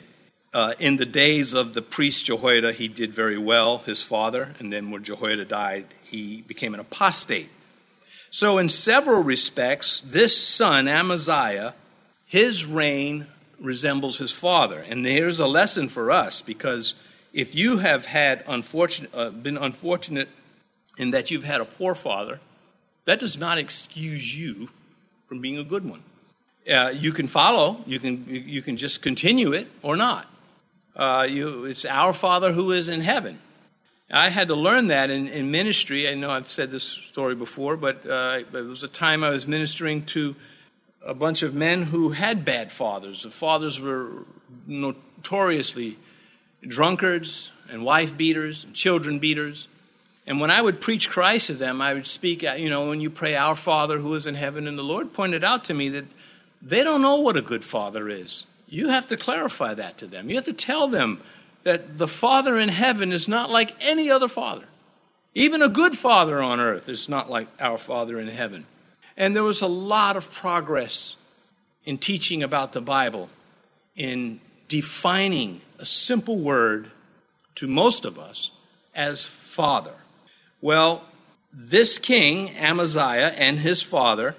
Uh, 0.53 0.75
in 0.81 0.97
the 0.97 1.07
days 1.07 1.53
of 1.53 1.75
the 1.75 1.83
priest 1.83 2.25
Jehoiada, 2.27 2.73
he 2.73 2.89
did 2.89 3.15
very 3.15 3.39
well, 3.39 3.79
his 3.79 4.03
father, 4.03 4.55
and 4.59 4.73
then 4.73 4.91
when 4.91 5.05
Jehoiada 5.05 5.45
died, 5.45 5.87
he 6.03 6.43
became 6.43 6.75
an 6.75 6.81
apostate. 6.81 7.51
So, 8.31 8.59
in 8.59 8.69
several 8.69 9.23
respects, 9.23 10.01
this 10.05 10.37
son, 10.37 10.89
Amaziah, 10.89 11.75
his 12.25 12.67
reign 12.67 13.29
resembles 13.61 14.19
his 14.19 14.31
father. 14.31 14.81
And 14.81 15.05
here's 15.05 15.39
a 15.39 15.47
lesson 15.47 15.89
for 15.89 16.11
us 16.11 16.43
because 16.43 16.95
if 17.33 17.55
you 17.55 17.79
have 17.79 18.07
had 18.07 18.45
unfortunate, 18.47 19.11
uh, 19.15 19.31
been 19.31 19.57
unfortunate 19.57 20.29
in 20.97 21.11
that 21.11 21.31
you've 21.31 21.45
had 21.45 21.61
a 21.61 21.65
poor 21.65 21.95
father, 21.95 22.41
that 23.05 23.21
does 23.21 23.37
not 23.37 23.59
excuse 23.59 24.37
you 24.37 24.69
from 25.29 25.41
being 25.41 25.59
a 25.59 25.65
good 25.65 25.85
one. 25.85 26.03
Uh, 26.71 26.93
you 26.95 27.13
can 27.13 27.27
follow, 27.27 27.83
you 27.87 27.99
can, 27.99 28.25
you 28.29 28.63
can 28.63 28.77
just 28.77 29.03
continue 29.03 29.53
it 29.53 29.69
or 29.83 29.97
not. 29.97 30.27
Uh, 30.97 31.27
you, 31.29 31.65
it's 31.65 31.85
our 31.85 32.13
Father 32.13 32.53
who 32.53 32.71
is 32.71 32.89
in 32.89 33.01
heaven. 33.01 33.41
I 34.11 34.29
had 34.29 34.49
to 34.49 34.55
learn 34.55 34.87
that 34.89 35.11
in, 35.11 35.29
in 35.29 35.51
ministry. 35.51 36.09
I 36.09 36.15
know 36.15 36.31
I've 36.31 36.51
said 36.51 36.71
this 36.71 36.85
story 36.85 37.35
before, 37.35 37.77
but 37.77 38.09
uh, 38.09 38.43
it 38.53 38.53
was 38.53 38.85
a 38.85 38.89
time 38.89 39.25
I 39.25 39.31
was 39.31 39.47
ministering 39.47 40.05
to 40.07 40.37
a 41.05 41.15
bunch 41.15 41.43
of 41.43 41.55
men 41.55 41.85
who 41.85 42.11
had 42.11 42.45
bad 42.45 42.73
fathers. 42.73 43.23
The 43.23 43.31
fathers 43.31 43.79
were 43.79 44.25
notoriously 44.67 45.99
drunkards 46.67 47.53
and 47.71 47.85
wife 47.85 48.17
beaters 48.17 48.65
and 48.65 48.75
children 48.75 49.19
beaters. 49.19 49.69
And 50.27 50.41
when 50.41 50.51
I 50.51 50.63
would 50.63 50.81
preach 50.81 51.11
Christ 51.11 51.49
to 51.49 51.55
them, 51.55 51.83
I 51.83 51.93
would 51.93 52.07
speak, 52.07 52.43
uh, 52.43 52.53
you 52.53 52.71
know, 52.71 52.89
when 52.89 53.01
you 53.01 53.11
pray, 53.11 53.37
Our 53.37 53.55
Father 53.55 53.99
who 53.99 54.15
is 54.15 54.27
in 54.27 54.35
heaven, 54.35 54.67
and 54.67 54.79
the 54.79 54.83
Lord 54.83 55.13
pointed 55.13 55.45
out 55.45 55.65
to 55.65 55.75
me 55.75 55.91
that 55.91 56.07
they 56.63 56.83
don't 56.83 57.03
know 57.03 57.21
what 57.21 57.37
a 57.37 57.43
good 57.43 57.65
father 57.65 58.09
is. 58.09 58.47
You 58.67 58.89
have 58.89 59.07
to 59.09 59.19
clarify 59.19 59.75
that 59.75 59.99
to 59.99 60.07
them. 60.07 60.31
You 60.31 60.37
have 60.37 60.47
to 60.47 60.55
tell 60.55 60.89
them 60.89 61.21
that 61.65 61.99
the 61.99 62.09
Father 62.09 62.59
in 62.59 62.71
heaven 62.71 63.13
is 63.13 63.29
not 63.29 63.51
like 63.51 63.75
any 63.81 64.11
other 64.11 64.29
father. 64.29 64.65
Even 65.35 65.61
a 65.61 65.69
good 65.69 65.99
father 65.99 66.41
on 66.41 66.61
earth 66.61 66.89
is 66.89 67.09
not 67.09 67.31
like 67.31 67.49
our 67.61 67.77
Father 67.77 68.19
in 68.19 68.29
heaven. 68.29 68.67
And 69.17 69.35
there 69.35 69.45
was 69.45 69.63
a 69.63 69.67
lot 69.67 70.17
of 70.17 70.33
progress 70.33 71.17
in 71.85 71.99
teaching 71.99 72.43
about 72.43 72.73
the 72.73 72.81
Bible, 72.81 73.29
in 73.95 74.41
defining 74.69 75.61
a 75.79 75.85
simple 75.85 76.39
word 76.39 76.91
to 77.57 77.67
most 77.67 78.05
of 78.05 78.19
us 78.19 78.51
as 78.95 79.27
father. 79.27 79.95
Well, 80.61 81.05
this 81.53 81.99
king, 81.99 82.51
Amaziah, 82.57 83.35
and 83.37 83.61
his 83.61 83.83
father 83.83 84.35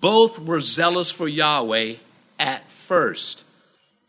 both 0.00 0.38
were 0.38 0.60
zealous 0.60 1.10
for 1.10 1.26
Yahweh 1.26 1.96
at 2.38 2.70
first 2.70 3.44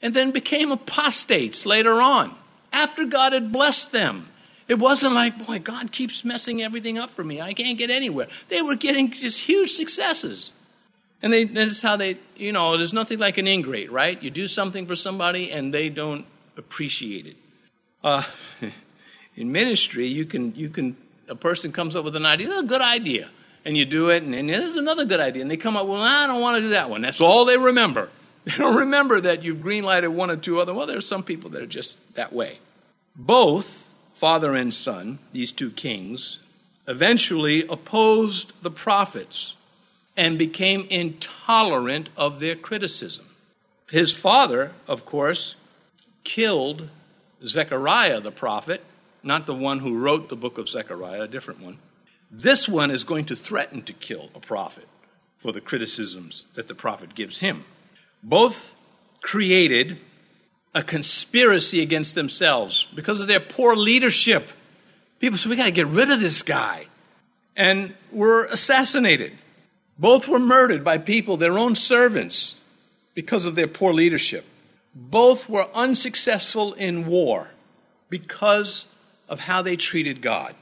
and 0.01 0.13
then 0.13 0.31
became 0.31 0.71
apostates 0.71 1.65
later 1.65 2.01
on 2.01 2.35
after 2.71 3.05
God 3.05 3.33
had 3.33 3.51
blessed 3.51 3.91
them. 3.91 4.29
It 4.69 4.77
wasn't 4.77 5.15
like, 5.15 5.47
boy, 5.47 5.57
God 5.57 5.91
keeps 5.91 6.23
messing 6.23 6.61
everything 6.61 6.99
up 6.99 7.09
for 7.09 7.23
me. 7.23 7.41
I 7.41 7.53
can't 7.53 7.77
get 7.77 7.89
anywhere. 7.89 8.27
They 8.49 8.61
were 8.61 8.75
getting 8.75 9.09
just 9.09 9.41
huge 9.41 9.71
successes. 9.71 10.53
And 11.23 11.33
they, 11.33 11.45
that's 11.45 11.81
how 11.81 11.97
they, 11.97 12.19
you 12.37 12.51
know, 12.51 12.77
there's 12.77 12.93
nothing 12.93 13.17
like 13.17 13.39
an 13.39 13.47
ingrate, 13.47 13.91
right? 13.91 14.21
You 14.21 14.29
do 14.29 14.47
something 14.47 14.85
for 14.85 14.95
somebody 14.95 15.51
and 15.51 15.73
they 15.73 15.89
don't 15.89 16.27
appreciate 16.55 17.25
it. 17.25 17.35
Uh, 18.03 18.23
in 19.35 19.51
ministry, 19.51 20.05
you 20.05 20.23
can, 20.23 20.53
you 20.55 20.69
can, 20.69 20.95
a 21.27 21.35
person 21.35 21.71
comes 21.71 21.95
up 21.95 22.05
with 22.05 22.15
an 22.15 22.27
idea, 22.27 22.59
a 22.59 22.63
good 22.63 22.81
idea, 22.81 23.29
and 23.65 23.75
you 23.75 23.85
do 23.85 24.09
it, 24.09 24.23
and, 24.23 24.35
and 24.35 24.49
there's 24.49 24.75
another 24.75 25.03
good 25.03 25.19
idea, 25.19 25.41
and 25.41 25.51
they 25.51 25.57
come 25.57 25.75
up, 25.75 25.85
well, 25.87 26.01
I 26.01 26.27
don't 26.27 26.41
want 26.41 26.57
to 26.57 26.61
do 26.61 26.69
that 26.69 26.89
one. 26.89 27.01
That's 27.01 27.19
all 27.19 27.45
they 27.45 27.57
remember. 27.57 28.09
They 28.45 28.55
don't 28.55 28.77
remember 28.77 29.19
that 29.21 29.43
you've 29.43 29.57
greenlighted 29.57 30.13
one 30.13 30.31
or 30.31 30.37
two 30.37 30.59
other. 30.59 30.73
Well, 30.73 30.87
there 30.87 30.97
are 30.97 31.01
some 31.01 31.23
people 31.23 31.49
that 31.51 31.61
are 31.61 31.67
just 31.67 31.97
that 32.15 32.31
way. 32.31 32.59
Both 33.15 33.88
father 34.19 34.53
and 34.53 34.73
son, 34.73 35.19
these 35.31 35.53
two 35.53 35.71
kings, 35.71 36.39
eventually 36.89 37.65
opposed 37.67 38.51
the 38.61 38.69
prophets 38.69 39.55
and 40.17 40.37
became 40.37 40.85
intolerant 40.89 42.09
of 42.17 42.41
their 42.41 42.55
criticism. 42.55 43.25
His 43.89 44.11
father, 44.11 44.73
of 44.87 45.05
course, 45.05 45.55
killed 46.25 46.89
Zechariah 47.45 48.19
the 48.19 48.31
prophet, 48.31 48.83
not 49.23 49.45
the 49.45 49.55
one 49.55 49.79
who 49.79 49.97
wrote 49.97 50.27
the 50.27 50.35
book 50.35 50.57
of 50.57 50.67
Zechariah, 50.67 51.21
a 51.21 51.27
different 51.27 51.61
one. 51.61 51.79
This 52.29 52.67
one 52.67 52.91
is 52.91 53.05
going 53.05 53.23
to 53.25 53.37
threaten 53.37 53.81
to 53.83 53.93
kill 53.93 54.29
a 54.35 54.39
prophet 54.41 54.87
for 55.37 55.53
the 55.53 55.61
criticisms 55.61 56.43
that 56.55 56.67
the 56.67 56.75
prophet 56.75 57.15
gives 57.15 57.39
him 57.39 57.63
both 58.21 58.73
created 59.21 59.97
a 60.73 60.83
conspiracy 60.83 61.81
against 61.81 62.15
themselves 62.15 62.87
because 62.93 63.19
of 63.19 63.27
their 63.27 63.39
poor 63.39 63.75
leadership. 63.75 64.49
People 65.19 65.37
said, 65.37 65.49
We 65.49 65.55
got 65.55 65.65
to 65.65 65.71
get 65.71 65.87
rid 65.87 66.11
of 66.11 66.19
this 66.19 66.43
guy. 66.43 66.87
And 67.55 67.93
were 68.11 68.45
assassinated. 68.45 69.33
Both 69.97 70.27
were 70.29 70.39
murdered 70.39 70.83
by 70.83 70.97
people, 70.97 71.35
their 71.35 71.57
own 71.57 71.75
servants, 71.75 72.55
because 73.13 73.45
of 73.45 73.55
their 73.55 73.67
poor 73.67 73.91
leadership. 73.91 74.45
Both 74.95 75.49
were 75.49 75.67
unsuccessful 75.73 76.73
in 76.73 77.05
war 77.05 77.51
because 78.09 78.85
of 79.27 79.41
how 79.41 79.61
they 79.61 79.75
treated 79.75 80.21
God. 80.21 80.55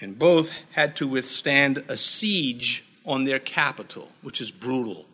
And 0.00 0.18
both 0.18 0.50
had 0.72 0.96
to 0.96 1.06
withstand 1.06 1.84
a 1.88 1.96
siege 1.96 2.84
on 3.06 3.24
their 3.24 3.38
capital, 3.38 4.08
which 4.22 4.40
is 4.40 4.50
brutal. 4.50 5.06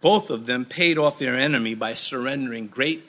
Both 0.00 0.30
of 0.30 0.46
them 0.46 0.64
paid 0.64 0.98
off 0.98 1.18
their 1.18 1.36
enemy 1.36 1.74
by 1.74 1.94
surrendering 1.94 2.68
great 2.68 3.04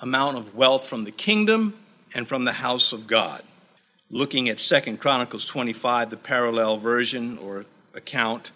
amount 0.00 0.36
of 0.36 0.54
wealth 0.54 0.86
from 0.86 1.04
the 1.04 1.10
kingdom 1.10 1.74
and 2.14 2.28
from 2.28 2.44
the 2.44 2.52
house 2.52 2.92
of 2.92 3.06
God. 3.06 3.42
Looking 4.10 4.48
at 4.48 4.58
Second 4.58 5.00
Chronicles 5.00 5.44
25, 5.46 6.10
the 6.10 6.16
parallel 6.16 6.78
version 6.78 7.38
or 7.38 7.66
account, 7.94 8.50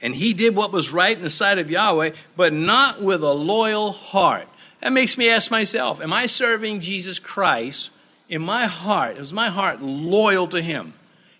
and 0.00 0.14
he 0.14 0.34
did 0.34 0.54
what 0.54 0.72
was 0.72 0.92
right 0.92 1.16
in 1.16 1.22
the 1.22 1.30
sight 1.30 1.58
of 1.58 1.70
Yahweh, 1.70 2.10
but 2.36 2.52
not 2.52 3.00
with 3.00 3.22
a 3.22 3.32
loyal 3.32 3.92
heart. 3.92 4.46
That 4.80 4.92
makes 4.92 5.16
me 5.16 5.30
ask 5.30 5.50
myself, 5.50 6.00
am 6.00 6.12
I 6.12 6.26
serving 6.26 6.80
Jesus 6.80 7.18
Christ 7.18 7.90
in 8.28 8.42
my 8.42 8.66
heart? 8.66 9.16
Is 9.16 9.32
my 9.32 9.48
heart 9.48 9.80
loyal 9.80 10.46
to 10.48 10.60
him? 10.60 10.94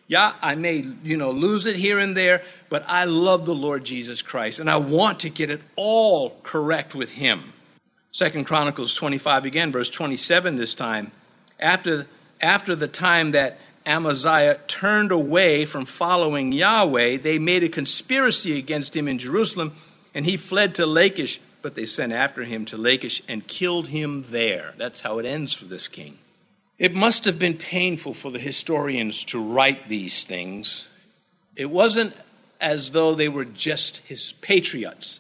Yeah, 0.07 0.33
I 0.43 0.55
may, 0.55 0.87
you 1.03 1.17
know, 1.17 1.31
lose 1.31 1.67
it 1.67 1.77
here 1.77 1.99
and 1.99 2.17
there, 2.17 2.43
but 2.69 2.85
I 2.87 3.05
love 3.05 3.47
the 3.47 3.55
Lord 3.55 3.85
Jesus 3.85 4.23
Christ 4.23 4.59
and 4.59 4.71
I 4.71 4.77
want 4.77 5.21
to 5.21 5.31
get 5.31 5.51
it 5.51 5.63
all 5.77 6.37
correct 6.43 6.95
with 6.95 7.13
him. 7.13 7.54
Second 8.15 8.45
Chronicles 8.45 8.95
25 8.95 9.45
again, 9.45 9.73
verse 9.73 9.91
27 9.91 10.55
this 10.55 10.73
time. 10.73 11.11
After, 11.59 12.07
after 12.41 12.77
the 12.77 12.87
time 12.87 13.33
that 13.33 13.59
Amaziah 13.85 14.61
turned 14.69 15.11
away 15.11 15.65
from 15.65 15.85
following 15.85 16.53
Yahweh, 16.53 17.17
they 17.17 17.41
made 17.41 17.65
a 17.65 17.69
conspiracy 17.69 18.57
against 18.57 18.95
him 18.95 19.09
in 19.09 19.19
Jerusalem, 19.19 19.75
and 20.15 20.27
he 20.27 20.37
fled 20.37 20.77
to 20.77 20.87
Lachish, 20.87 21.41
but 21.61 21.75
they 21.75 21.87
sent 21.87 22.13
after 22.13 22.45
him 22.45 22.65
to 22.67 22.77
Lachish 22.77 23.21
and 23.27 23.49
killed 23.49 23.89
him 23.89 24.27
there. 24.31 24.75
That's 24.79 25.01
how 25.01 25.19
it 25.19 25.27
ends 25.27 25.53
for 25.53 25.65
this 25.65 25.89
king. 25.89 26.19
It 26.79 26.95
must 26.95 27.25
have 27.25 27.41
been 27.41 27.57
painful 27.57 28.15
for 28.15 28.31
the 28.31 28.39
historians 28.39 29.25
to 29.25 29.43
write 29.43 29.89
these 29.89 30.23
things. 30.23 30.87
It 31.57 31.69
wasn't 31.69 32.15
as 32.61 32.93
though 32.93 33.17
they 33.17 33.29
were 33.29 33.45
just 33.45 33.97
his 34.07 34.35
patriots, 34.41 35.19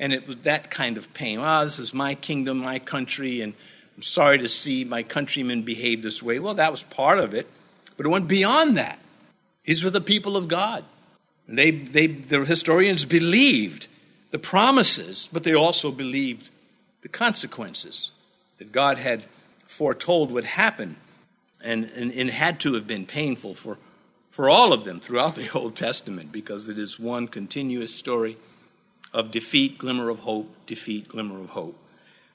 and 0.00 0.14
it 0.14 0.26
was 0.26 0.38
that 0.38 0.70
kind 0.70 0.96
of 0.96 1.12
pain. 1.12 1.38
Ah, 1.38 1.62
this 1.62 1.78
is 1.78 1.92
my 1.92 2.14
kingdom, 2.14 2.58
my 2.58 2.78
country, 2.78 3.42
and 3.42 3.52
I'm 3.96 4.02
sorry 4.02 4.38
to 4.38 4.48
see 4.48 4.82
my 4.82 5.02
countrymen 5.02 5.62
behave 5.62 6.02
this 6.02 6.22
way. 6.22 6.38
Well, 6.38 6.54
that 6.54 6.72
was 6.72 6.82
part 6.82 7.18
of 7.18 7.34
it. 7.34 7.46
But 7.98 8.06
it 8.06 8.08
went 8.08 8.26
beyond 8.26 8.78
that. 8.78 8.98
These 9.64 9.84
were 9.84 9.90
the 9.90 10.00
people 10.00 10.38
of 10.38 10.48
God. 10.48 10.84
They, 11.46 11.70
they, 11.70 12.06
the 12.06 12.46
historians 12.46 13.04
believed 13.04 13.88
the 14.30 14.38
promises, 14.38 15.28
but 15.30 15.44
they 15.44 15.52
also 15.54 15.92
believed 15.92 16.48
the 17.02 17.08
consequences 17.08 18.10
that 18.56 18.72
God 18.72 18.96
had 18.96 19.24
foretold 19.66 20.32
would 20.32 20.46
happen. 20.46 20.96
And, 21.62 21.90
and, 21.94 22.10
and 22.12 22.30
had 22.30 22.58
to 22.60 22.72
have 22.72 22.86
been 22.86 23.04
painful 23.04 23.54
for, 23.54 23.76
for 24.30 24.48
all 24.48 24.72
of 24.72 24.84
them 24.84 24.98
throughout 24.98 25.34
the 25.34 25.50
Old 25.54 25.76
Testament 25.76 26.32
because 26.32 26.70
it 26.70 26.78
is 26.78 26.98
one 26.98 27.28
continuous 27.28 27.94
story 27.94 28.38
of 29.12 29.30
defeat, 29.30 29.78
glimmer 29.78 30.08
of 30.08 30.20
hope, 30.20 30.54
defeat, 30.66 31.08
glimmer 31.08 31.40
of 31.40 31.50
hope. 31.50 31.76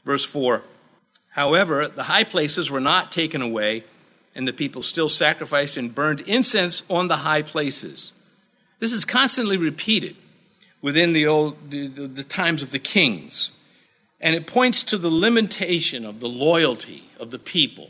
Verse 0.03 0.25
4 0.25 0.63
However, 1.29 1.89
the 1.89 2.03
high 2.03 2.23
places 2.23 2.71
were 2.71 2.79
not 2.79 3.11
taken 3.11 3.41
away 3.41 3.83
and 4.35 4.47
the 4.47 4.53
people 4.53 4.83
still 4.83 5.09
sacrificed 5.09 5.77
and 5.77 5.95
burned 5.95 6.21
incense 6.21 6.83
on 6.89 7.07
the 7.07 7.17
high 7.17 7.41
places. 7.41 8.13
This 8.79 8.91
is 8.91 9.05
constantly 9.05 9.57
repeated 9.57 10.17
within 10.81 11.13
the 11.13 11.25
old 11.25 11.71
the, 11.71 11.87
the, 11.87 12.23
times 12.23 12.61
of 12.61 12.71
the 12.71 12.79
kings. 12.79 13.53
And 14.19 14.35
it 14.35 14.45
points 14.45 14.83
to 14.83 14.97
the 14.97 15.09
limitation 15.09 16.05
of 16.05 16.19
the 16.19 16.27
loyalty 16.27 17.09
of 17.19 17.31
the 17.31 17.39
people. 17.39 17.89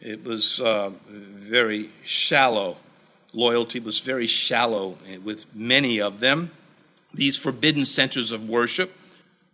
It 0.00 0.24
was 0.24 0.60
uh, 0.60 0.90
very 1.08 1.90
shallow. 2.02 2.76
Loyalty 3.32 3.80
was 3.80 4.00
very 4.00 4.26
shallow 4.26 4.98
with 5.22 5.46
many 5.54 6.00
of 6.00 6.20
them. 6.20 6.52
These 7.14 7.36
forbidden 7.36 7.84
centers 7.84 8.32
of 8.32 8.48
worship, 8.48 8.92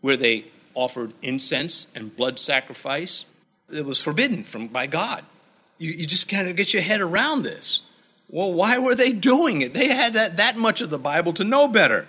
where 0.01 0.17
they 0.17 0.47
offered 0.75 1.13
incense 1.23 1.87
and 1.95 2.15
blood 2.15 2.39
sacrifice, 2.39 3.25
it 3.73 3.85
was 3.85 4.01
forbidden 4.01 4.45
from, 4.45 4.69
by 4.69 4.87
God. 4.87 5.25
You, 5.79 5.91
you 5.93 6.07
just 6.07 6.29
kind 6.29 6.49
of 6.49 6.57
get 6.57 6.73
your 6.73 6.83
head 6.83 7.01
around 7.01 7.43
this. 7.43 7.83
Well, 8.29 8.53
why 8.53 8.79
were 8.79 8.95
they 8.95 9.13
doing 9.13 9.63
it? 9.63 9.73
They 9.73 9.89
had 9.89 10.13
that, 10.13 10.37
that 10.37 10.57
much 10.57 10.81
of 10.81 10.91
the 10.91 10.99
Bible 10.99 11.33
to 11.35 11.45
know 11.45 11.67
better. 11.67 12.07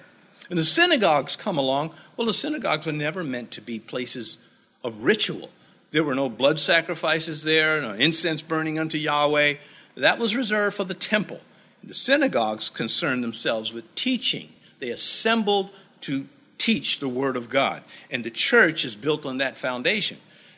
And 0.49 0.59
the 0.59 0.65
synagogues 0.65 1.35
come 1.35 1.57
along. 1.57 1.93
Well, 2.17 2.27
the 2.27 2.33
synagogues 2.33 2.85
were 2.85 2.91
never 2.91 3.23
meant 3.23 3.51
to 3.51 3.61
be 3.61 3.79
places 3.79 4.37
of 4.83 5.03
ritual. 5.03 5.49
There 5.91 6.03
were 6.03 6.15
no 6.15 6.29
blood 6.29 6.59
sacrifices 6.59 7.43
there, 7.43 7.81
no 7.81 7.93
incense 7.93 8.41
burning 8.41 8.77
unto 8.77 8.97
Yahweh. 8.97 9.55
That 9.95 10.19
was 10.19 10.35
reserved 10.35 10.75
for 10.75 10.83
the 10.83 10.93
temple. 10.93 11.41
The 11.83 11.93
synagogues 11.93 12.69
concerned 12.69 13.23
themselves 13.23 13.71
with 13.71 13.95
teaching. 13.95 14.49
They 14.79 14.89
assembled 14.89 15.71
to 16.01 16.27
teach 16.57 16.99
the 16.99 17.09
Word 17.09 17.35
of 17.35 17.49
God. 17.49 17.83
And 18.11 18.23
the 18.23 18.31
church 18.31 18.85
is 18.85 18.95
built 18.95 19.25
on 19.25 19.37
that 19.37 19.57
foundation. 19.57 20.17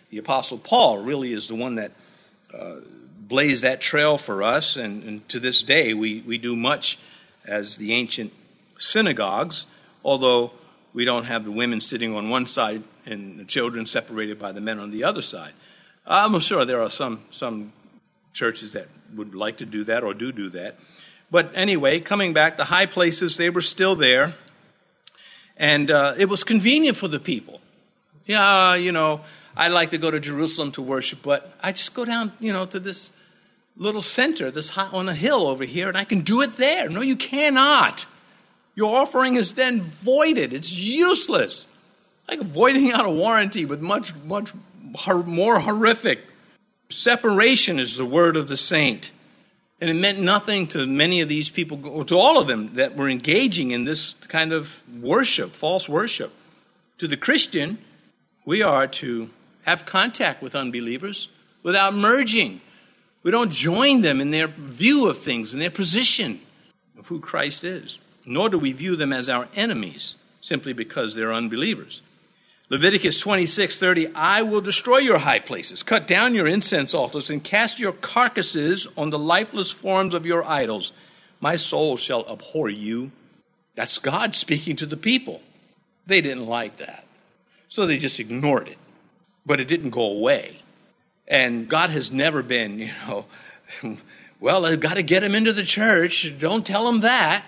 The 0.09 0.17
Apostle 0.17 0.57
Paul 0.57 0.99
really 0.99 1.31
is 1.31 1.47
the 1.47 1.55
one 1.55 1.75
that 1.75 1.91
uh, 2.53 2.77
blaze 3.17 3.61
that 3.61 3.79
trail 3.79 4.17
for 4.17 4.43
us. 4.43 4.75
And, 4.75 5.03
and, 5.03 5.29
to 5.29 5.39
this 5.39 5.63
day, 5.63 5.93
we, 5.93 6.21
we 6.21 6.37
do 6.37 6.55
much 6.55 6.99
as 7.45 7.77
the 7.77 7.93
ancient 7.93 8.33
synagogues, 8.77 9.65
although 10.03 10.51
we 10.93 11.05
don't 11.05 11.25
have 11.25 11.45
the 11.45 11.51
women 11.51 11.79
sitting 11.79 12.13
on 12.15 12.29
one 12.29 12.45
side 12.45 12.83
and 13.05 13.39
the 13.39 13.45
children 13.45 13.85
separated 13.85 14.37
by 14.37 14.51
the 14.51 14.61
men 14.61 14.79
on 14.79 14.91
the 14.91 15.03
other 15.03 15.21
side. 15.21 15.53
I'm 16.05 16.37
sure 16.39 16.65
there 16.65 16.81
are 16.81 16.89
some, 16.89 17.21
some 17.31 17.71
churches 18.33 18.73
that 18.73 18.87
would 19.15 19.35
like 19.35 19.57
to 19.57 19.65
do 19.65 19.83
that 19.85 20.03
or 20.03 20.13
do 20.13 20.31
do 20.31 20.49
that. 20.49 20.77
But 21.31 21.51
anyway, 21.55 22.01
coming 22.01 22.33
back, 22.33 22.57
the 22.57 22.65
high 22.65 22.85
places, 22.85 23.37
they 23.37 23.49
were 23.49 23.61
still 23.61 23.95
there. 23.95 24.35
And 25.55 25.89
uh, 25.89 26.13
it 26.17 26.27
was 26.27 26.43
convenient 26.43 26.97
for 26.97 27.07
the 27.07 27.19
people. 27.19 27.61
Yeah, 28.25 28.75
you 28.75 28.91
know, 28.91 29.21
I 29.55 29.69
like 29.69 29.91
to 29.91 29.97
go 29.97 30.11
to 30.11 30.19
Jerusalem 30.19 30.71
to 30.73 30.81
worship, 30.81 31.19
but 31.23 31.53
I 31.61 31.71
just 31.71 31.93
go 31.93 32.05
down, 32.05 32.33
you 32.39 32.51
know, 32.51 32.65
to 32.67 32.79
this 32.79 33.11
little 33.77 34.01
center 34.01 34.51
this 34.51 34.69
high, 34.69 34.87
on 34.87 35.07
a 35.09 35.13
hill 35.13 35.47
over 35.47 35.63
here, 35.63 35.87
and 35.87 35.97
I 35.97 36.03
can 36.03 36.21
do 36.21 36.41
it 36.41 36.57
there. 36.57 36.89
No, 36.89 37.01
you 37.01 37.15
cannot. 37.15 38.05
Your 38.75 38.95
offering 38.97 39.35
is 39.35 39.53
then 39.53 39.81
voided. 39.81 40.53
It's 40.53 40.71
useless. 40.71 41.67
Like 42.27 42.41
voiding 42.41 42.91
out 42.91 43.05
a 43.05 43.09
warranty, 43.09 43.65
but 43.65 43.81
much, 43.81 44.13
much 44.25 44.51
more 45.25 45.59
horrific. 45.59 46.21
Separation 46.89 47.79
is 47.79 47.95
the 47.95 48.05
word 48.05 48.35
of 48.35 48.47
the 48.47 48.57
saint. 48.57 49.11
And 49.81 49.89
it 49.89 49.95
meant 49.95 50.19
nothing 50.19 50.67
to 50.67 50.85
many 50.85 51.21
of 51.21 51.27
these 51.27 51.49
people, 51.49 51.85
or 51.87 52.05
to 52.05 52.15
all 52.17 52.39
of 52.39 52.47
them 52.47 52.75
that 52.75 52.95
were 52.95 53.09
engaging 53.09 53.71
in 53.71 53.83
this 53.83 54.13
kind 54.13 54.53
of 54.53 54.81
worship, 55.01 55.51
false 55.51 55.89
worship. 55.89 56.31
To 56.99 57.07
the 57.07 57.17
Christian, 57.17 57.79
we 58.45 58.61
are 58.61 58.85
to 58.87 59.31
have 59.63 59.85
contact 59.87 60.43
with 60.43 60.55
unbelievers 60.55 61.29
without 61.63 61.95
merging 61.95 62.61
we 63.23 63.31
don't 63.31 63.51
join 63.51 64.01
them 64.01 64.19
in 64.19 64.31
their 64.31 64.47
view 64.47 65.07
of 65.07 65.19
things, 65.19 65.53
in 65.53 65.59
their 65.59 65.71
position 65.71 66.41
of 66.97 67.07
who 67.07 67.19
Christ 67.19 67.63
is. 67.63 67.99
Nor 68.25 68.49
do 68.49 68.57
we 68.57 68.71
view 68.71 68.95
them 68.95 69.13
as 69.13 69.29
our 69.29 69.47
enemies 69.55 70.15
simply 70.41 70.73
because 70.73 71.13
they're 71.13 71.33
unbelievers. 71.33 72.01
Leviticus 72.71 73.19
26 73.19 73.77
30, 73.77 74.15
I 74.15 74.43
will 74.43 74.61
destroy 74.61 74.99
your 74.99 75.17
high 75.17 75.39
places, 75.39 75.83
cut 75.83 76.07
down 76.07 76.33
your 76.33 76.47
incense 76.47 76.93
altars, 76.93 77.29
and 77.29 77.43
cast 77.43 77.81
your 77.81 77.91
carcasses 77.91 78.87
on 78.95 79.09
the 79.09 79.19
lifeless 79.19 79.71
forms 79.71 80.13
of 80.13 80.25
your 80.25 80.45
idols. 80.45 80.93
My 81.41 81.57
soul 81.57 81.97
shall 81.97 82.25
abhor 82.31 82.69
you. 82.69 83.11
That's 83.75 83.97
God 83.97 84.35
speaking 84.35 84.77
to 84.77 84.85
the 84.85 84.95
people. 84.95 85.41
They 86.07 86.21
didn't 86.21 86.45
like 86.45 86.77
that. 86.77 87.03
So 87.67 87.85
they 87.85 87.97
just 87.97 88.21
ignored 88.21 88.69
it. 88.69 88.77
But 89.45 89.59
it 89.59 89.67
didn't 89.67 89.89
go 89.89 90.03
away. 90.03 90.61
And 91.27 91.67
God 91.67 91.89
has 91.89 92.09
never 92.09 92.41
been, 92.41 92.79
you 92.79 92.91
know, 93.05 93.25
well, 94.39 94.65
I've 94.65 94.79
got 94.79 94.93
to 94.93 95.03
get 95.03 95.25
him 95.25 95.35
into 95.35 95.51
the 95.51 95.63
church. 95.63 96.33
Don't 96.39 96.65
tell 96.65 96.87
him 96.87 97.01
that. 97.01 97.43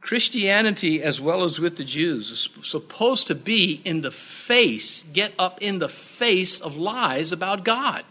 Christianity, 0.00 1.02
as 1.02 1.20
well 1.20 1.44
as 1.44 1.58
with 1.58 1.76
the 1.76 1.84
Jews, 1.84 2.30
is 2.30 2.48
supposed 2.62 3.26
to 3.26 3.34
be 3.34 3.82
in 3.84 4.00
the 4.00 4.10
face, 4.10 5.04
get 5.12 5.32
up 5.38 5.60
in 5.60 5.78
the 5.78 5.88
face 5.88 6.60
of 6.60 6.76
lies 6.76 7.32
about 7.32 7.64
God. 7.64 8.04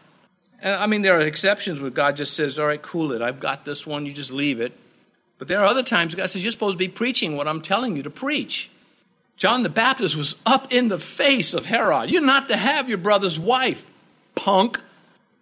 And 0.62 0.75
I 0.75 0.88
mean, 0.88 1.02
there 1.02 1.17
are 1.17 1.21
exceptions 1.21 1.82
where 1.82 1.89
God 1.89 2.15
just 2.15 2.36
says, 2.36 2.60
all 2.60 2.67
right, 2.67 2.82
cool 2.82 3.12
it. 3.12 3.21
I've 3.21 3.39
got 3.39 3.65
this 3.65 3.88
one. 3.88 4.06
You 4.06 4.13
just 4.13 4.32
leave 4.32 4.62
it. 4.62 4.73
But 5.38 5.47
there 5.47 5.60
are 5.60 5.65
other 5.65 5.84
times 5.84 6.13
God 6.13 6.30
says, 6.30 6.43
you're 6.43 6.52
supposed 6.52 6.75
to 6.75 6.86
be 6.86 6.89
preaching 6.89 7.36
what 7.36 7.47
I'm 7.47 7.62
telling 7.62 7.95
you 7.95 8.04
to 8.04 8.10
preach. 8.10 8.69
John 9.38 9.63
the 9.63 9.69
Baptist 9.69 10.17
was 10.17 10.36
up 10.45 10.71
in 10.73 10.89
the 10.89 10.99
face 10.99 11.54
of 11.54 11.65
Herod. 11.65 12.12
You're 12.12 12.21
not 12.21 12.49
to 12.49 12.58
have 12.58 12.89
your 12.89 12.97
brother's 12.97 13.39
wife, 13.39 13.89
punk. 14.36 14.82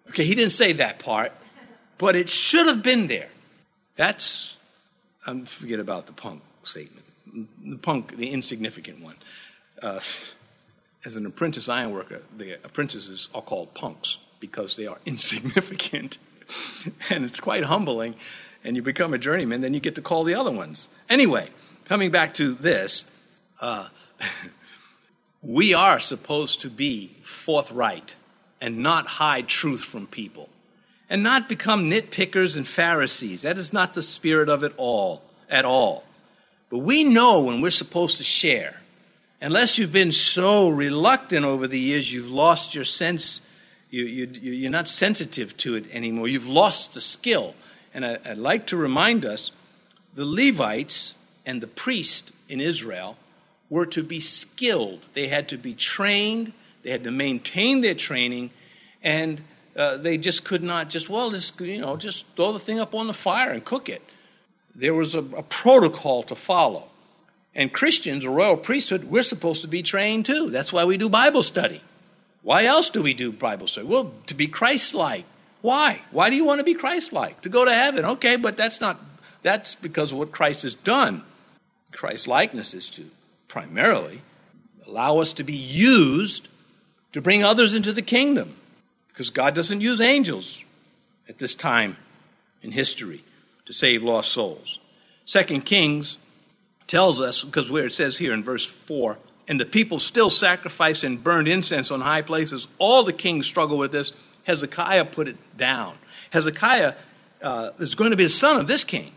Okay, 0.10 0.24
he 0.24 0.36
didn't 0.36 0.52
say 0.52 0.74
that 0.74 1.00
part, 1.00 1.32
but 1.98 2.16
it 2.16 2.30
should 2.30 2.68
have 2.68 2.84
been 2.84 3.08
there. 3.08 3.30
That's, 3.96 4.57
um, 5.28 5.46
forget 5.46 5.80
about 5.80 6.08
the 6.08 6.14
punk 6.14 6.42
statement. 6.64 7.06
The 7.64 7.78
punk, 7.78 8.18
the 8.18 8.32
insignificant 8.32 9.02
one. 9.02 9.18
Uh, 9.82 10.00
as 11.06 11.16
an 11.16 11.26
apprentice 11.26 11.70
ironworker, 11.70 12.22
the 12.36 12.54
apprentices 12.64 13.30
are 13.36 13.42
called 13.42 13.74
punks 13.74 14.18
because 14.40 14.76
they 14.76 14.88
are 14.88 14.98
insignificant. 15.06 16.18
and 17.10 17.26
it's 17.26 17.40
quite 17.40 17.66
humbling. 17.66 18.16
And 18.64 18.76
you 18.76 18.82
become 18.82 19.14
a 19.14 19.18
journeyman, 19.18 19.62
then 19.62 19.74
you 19.74 19.80
get 19.80 19.96
to 19.96 20.02
call 20.02 20.24
the 20.24 20.34
other 20.34 20.52
ones. 20.52 20.90
Anyway, 21.10 21.50
coming 21.86 22.10
back 22.10 22.34
to 22.36 22.56
this, 22.56 23.06
uh, 23.62 23.90
we 25.42 25.74
are 25.74 26.00
supposed 26.00 26.62
to 26.62 26.70
be 26.70 27.16
forthright 27.24 28.16
and 28.60 28.80
not 28.80 29.08
hide 29.08 29.48
truth 29.48 29.84
from 29.84 30.08
people 30.08 30.50
and 31.10 31.24
not 31.24 31.48
become 31.48 31.90
nitpickers 31.90 32.56
and 32.56 32.68
Pharisees. 32.68 33.44
That 33.44 33.58
is 33.58 33.72
not 33.72 33.94
the 33.94 34.02
spirit 34.02 34.50
of 34.50 34.64
it 34.64 34.74
all, 34.78 35.24
at 35.50 35.66
all. 35.66 36.04
But 36.70 36.80
we 36.80 37.04
know 37.04 37.44
when 37.44 37.62
we're 37.62 37.70
supposed 37.70 38.18
to 38.18 38.24
share. 38.24 38.82
Unless 39.42 39.78
you've 39.78 39.92
been 39.92 40.12
so 40.12 40.68
reluctant 40.68 41.46
over 41.46 41.68
the 41.68 41.80
years, 41.80 42.12
you've 42.12 42.30
lost 42.30 42.76
your 42.76 42.84
sense, 42.84 43.42
you, 43.90 44.04
you, 44.04 44.26
you're 44.52 44.72
not 44.72 44.90
sensitive 44.90 45.56
to 45.58 45.76
it 45.76 45.86
anymore. 45.92 46.28
You've 46.28 46.48
lost 46.48 46.94
the 46.94 47.02
skill. 47.02 47.56
And 47.94 48.06
I, 48.06 48.18
I'd 48.26 48.38
like 48.38 48.66
to 48.68 48.78
remind 48.78 49.26
us 49.26 49.52
the 50.14 50.26
Levites 50.26 51.14
and 51.46 51.62
the 51.62 51.68
priest 51.68 52.32
in 52.50 52.60
Israel 52.60 53.18
were 53.70 53.86
to 53.86 54.04
be 54.04 54.20
skilled. 54.20 55.06
They 55.14 55.28
had 55.28 55.48
to 55.50 55.58
be 55.58 55.74
trained, 55.74 56.54
they 56.84 56.92
had 56.92 57.04
to 57.04 57.12
maintain 57.12 57.82
their 57.82 57.94
training, 57.94 58.50
and 59.04 59.42
uh, 59.78 59.96
they 59.98 60.18
just 60.18 60.44
could 60.44 60.64
not 60.64 60.90
just, 60.90 61.08
well, 61.10 61.30
just, 61.32 61.60
you 61.62 61.80
know, 61.80 61.96
just 61.98 62.26
throw 62.36 62.52
the 62.52 62.60
thing 62.60 62.80
up 62.80 62.96
on 62.96 63.08
the 63.08 63.14
fire 63.14 63.52
and 63.52 63.64
cook 63.64 63.88
it. 63.88 64.02
There 64.74 64.94
was 64.94 65.16
a, 65.16 65.20
a 65.20 65.44
protocol 65.44 66.24
to 66.24 66.36
follow. 66.36 66.90
And 67.54 67.74
Christians, 67.74 68.24
a 68.24 68.30
royal 68.30 68.58
priesthood, 68.58 69.06
we're 69.06 69.24
supposed 69.24 69.62
to 69.62 69.68
be 69.68 69.82
trained 69.82 70.26
too. 70.26 70.50
That's 70.50 70.74
why 70.74 70.86
we 70.86 70.98
do 70.98 71.10
Bible 71.10 71.44
study. 71.44 71.82
Why 72.44 72.66
else 72.66 72.90
do 72.90 73.02
we 73.02 73.14
do 73.14 73.32
Bible 73.32 73.68
study? 73.68 73.88
Well, 73.88 74.14
to 74.28 74.34
be 74.34 74.48
Christ 74.48 74.94
like. 74.94 75.26
Why? 75.62 76.04
Why 76.12 76.30
do 76.30 76.36
you 76.36 76.46
want 76.46 76.60
to 76.60 76.66
be 76.66 76.76
Christ 76.76 77.14
like? 77.14 77.42
To 77.42 77.50
go 77.50 77.66
to 77.66 77.74
heaven. 77.74 78.06
Okay, 78.06 78.36
but 78.36 78.58
that's 78.58 78.80
not, 78.80 79.00
that's 79.42 79.76
because 79.76 80.12
of 80.12 80.18
what 80.18 80.32
Christ 80.32 80.62
has 80.62 80.76
done. 80.76 81.24
Christ 81.92 82.28
likeness 82.28 82.74
is 82.74 82.90
to 82.92 83.10
primarily 83.48 84.22
allow 84.86 85.18
us 85.20 85.34
to 85.34 85.44
be 85.44 85.56
used 85.56 86.48
to 87.12 87.22
bring 87.22 87.44
others 87.44 87.74
into 87.74 87.92
the 87.92 88.02
kingdom. 88.02 88.56
Because 89.18 89.32
God 89.32 89.56
doesn't 89.56 89.82
use 89.82 90.00
angels 90.00 90.64
at 91.28 91.40
this 91.40 91.56
time 91.56 91.98
in 92.62 92.72
history 92.72 93.24
to 93.66 93.74
save 93.74 94.04
lost 94.04 94.32
souls. 94.32 94.78
Second 95.26 95.66
Kings 95.66 96.20
tells 96.86 97.20
us, 97.20 97.44
because 97.44 97.72
where 97.72 97.88
it 97.88 97.94
says 97.94 98.20
here 98.20 98.32
in 98.32 98.44
verse 98.44 98.64
4, 98.64 99.18
and 99.48 99.60
the 99.60 99.66
people 99.66 99.98
still 99.98 100.30
sacrificed 100.30 101.04
and 101.04 101.24
burned 101.24 101.48
incense 101.48 101.90
on 101.90 102.02
high 102.02 102.22
places. 102.22 102.68
All 102.78 103.02
the 103.02 103.12
kings 103.12 103.48
struggle 103.48 103.80
with 103.80 103.92
this. 103.92 104.12
Hezekiah 104.44 105.06
put 105.06 105.28
it 105.28 105.58
down. 105.58 105.98
Hezekiah 106.30 106.94
uh, 107.42 107.72
is 107.80 107.96
going 107.96 108.12
to 108.12 108.18
be 108.18 108.26
the 108.26 108.30
son 108.30 108.58
of 108.58 108.68
this 108.68 108.84
king. 108.84 109.14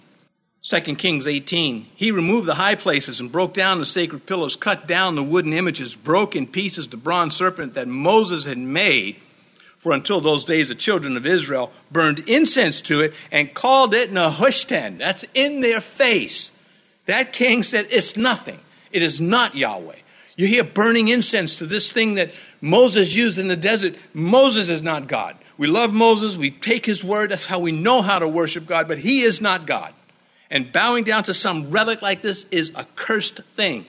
2 0.62 0.80
Kings 0.94 1.26
18. 1.26 1.88
He 1.94 2.10
removed 2.10 2.48
the 2.48 2.54
high 2.54 2.74
places 2.74 3.20
and 3.20 3.30
broke 3.30 3.52
down 3.52 3.78
the 3.78 3.84
sacred 3.84 4.24
pillars, 4.24 4.56
cut 4.56 4.86
down 4.86 5.14
the 5.14 5.22
wooden 5.22 5.52
images, 5.52 5.94
broke 5.94 6.34
in 6.34 6.46
pieces 6.46 6.88
the 6.88 6.96
bronze 6.96 7.36
serpent 7.36 7.74
that 7.74 7.86
Moses 7.86 8.46
had 8.46 8.56
made. 8.56 9.16
For 9.80 9.92
until 9.92 10.20
those 10.20 10.44
days, 10.44 10.68
the 10.68 10.74
children 10.74 11.16
of 11.16 11.24
Israel 11.24 11.72
burned 11.90 12.18
incense 12.28 12.82
to 12.82 13.00
it 13.00 13.14
and 13.32 13.54
called 13.54 13.94
it 13.94 14.12
Nehushtan. 14.12 14.98
That's 14.98 15.24
in 15.32 15.62
their 15.62 15.80
face. 15.80 16.52
That 17.06 17.32
king 17.32 17.62
said, 17.62 17.86
It's 17.90 18.14
nothing. 18.14 18.58
It 18.92 19.00
is 19.02 19.22
not 19.22 19.56
Yahweh. 19.56 19.96
You 20.36 20.46
hear 20.46 20.64
burning 20.64 21.08
incense 21.08 21.56
to 21.56 21.66
this 21.66 21.90
thing 21.90 22.16
that 22.16 22.30
Moses 22.60 23.16
used 23.16 23.38
in 23.38 23.48
the 23.48 23.56
desert. 23.56 23.94
Moses 24.12 24.68
is 24.68 24.82
not 24.82 25.06
God. 25.06 25.38
We 25.56 25.66
love 25.66 25.94
Moses. 25.94 26.36
We 26.36 26.50
take 26.50 26.84
his 26.84 27.02
word. 27.02 27.30
That's 27.30 27.46
how 27.46 27.58
we 27.58 27.72
know 27.72 28.02
how 28.02 28.18
to 28.18 28.28
worship 28.28 28.66
God, 28.66 28.86
but 28.86 28.98
he 28.98 29.22
is 29.22 29.40
not 29.40 29.66
God. 29.66 29.94
And 30.50 30.70
bowing 30.70 31.04
down 31.04 31.22
to 31.22 31.32
some 31.32 31.70
relic 31.70 32.02
like 32.02 32.20
this 32.20 32.44
is 32.50 32.70
a 32.74 32.84
cursed 32.96 33.42
thing. 33.54 33.86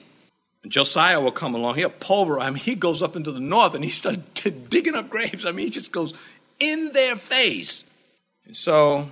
Josiah 0.68 1.20
will 1.20 1.32
come 1.32 1.54
along. 1.54 1.74
He'll 1.74 1.90
pulverize. 1.90 2.46
I 2.46 2.50
mean, 2.50 2.62
he 2.62 2.74
goes 2.74 3.02
up 3.02 3.16
into 3.16 3.32
the 3.32 3.40
north 3.40 3.74
and 3.74 3.84
he 3.84 3.90
starts 3.90 4.22
digging 4.68 4.94
up 4.94 5.10
graves. 5.10 5.44
I 5.44 5.52
mean, 5.52 5.66
he 5.66 5.70
just 5.70 5.92
goes 5.92 6.14
in 6.60 6.92
their 6.92 7.16
face. 7.16 7.84
And 8.46 8.56
so 8.56 9.08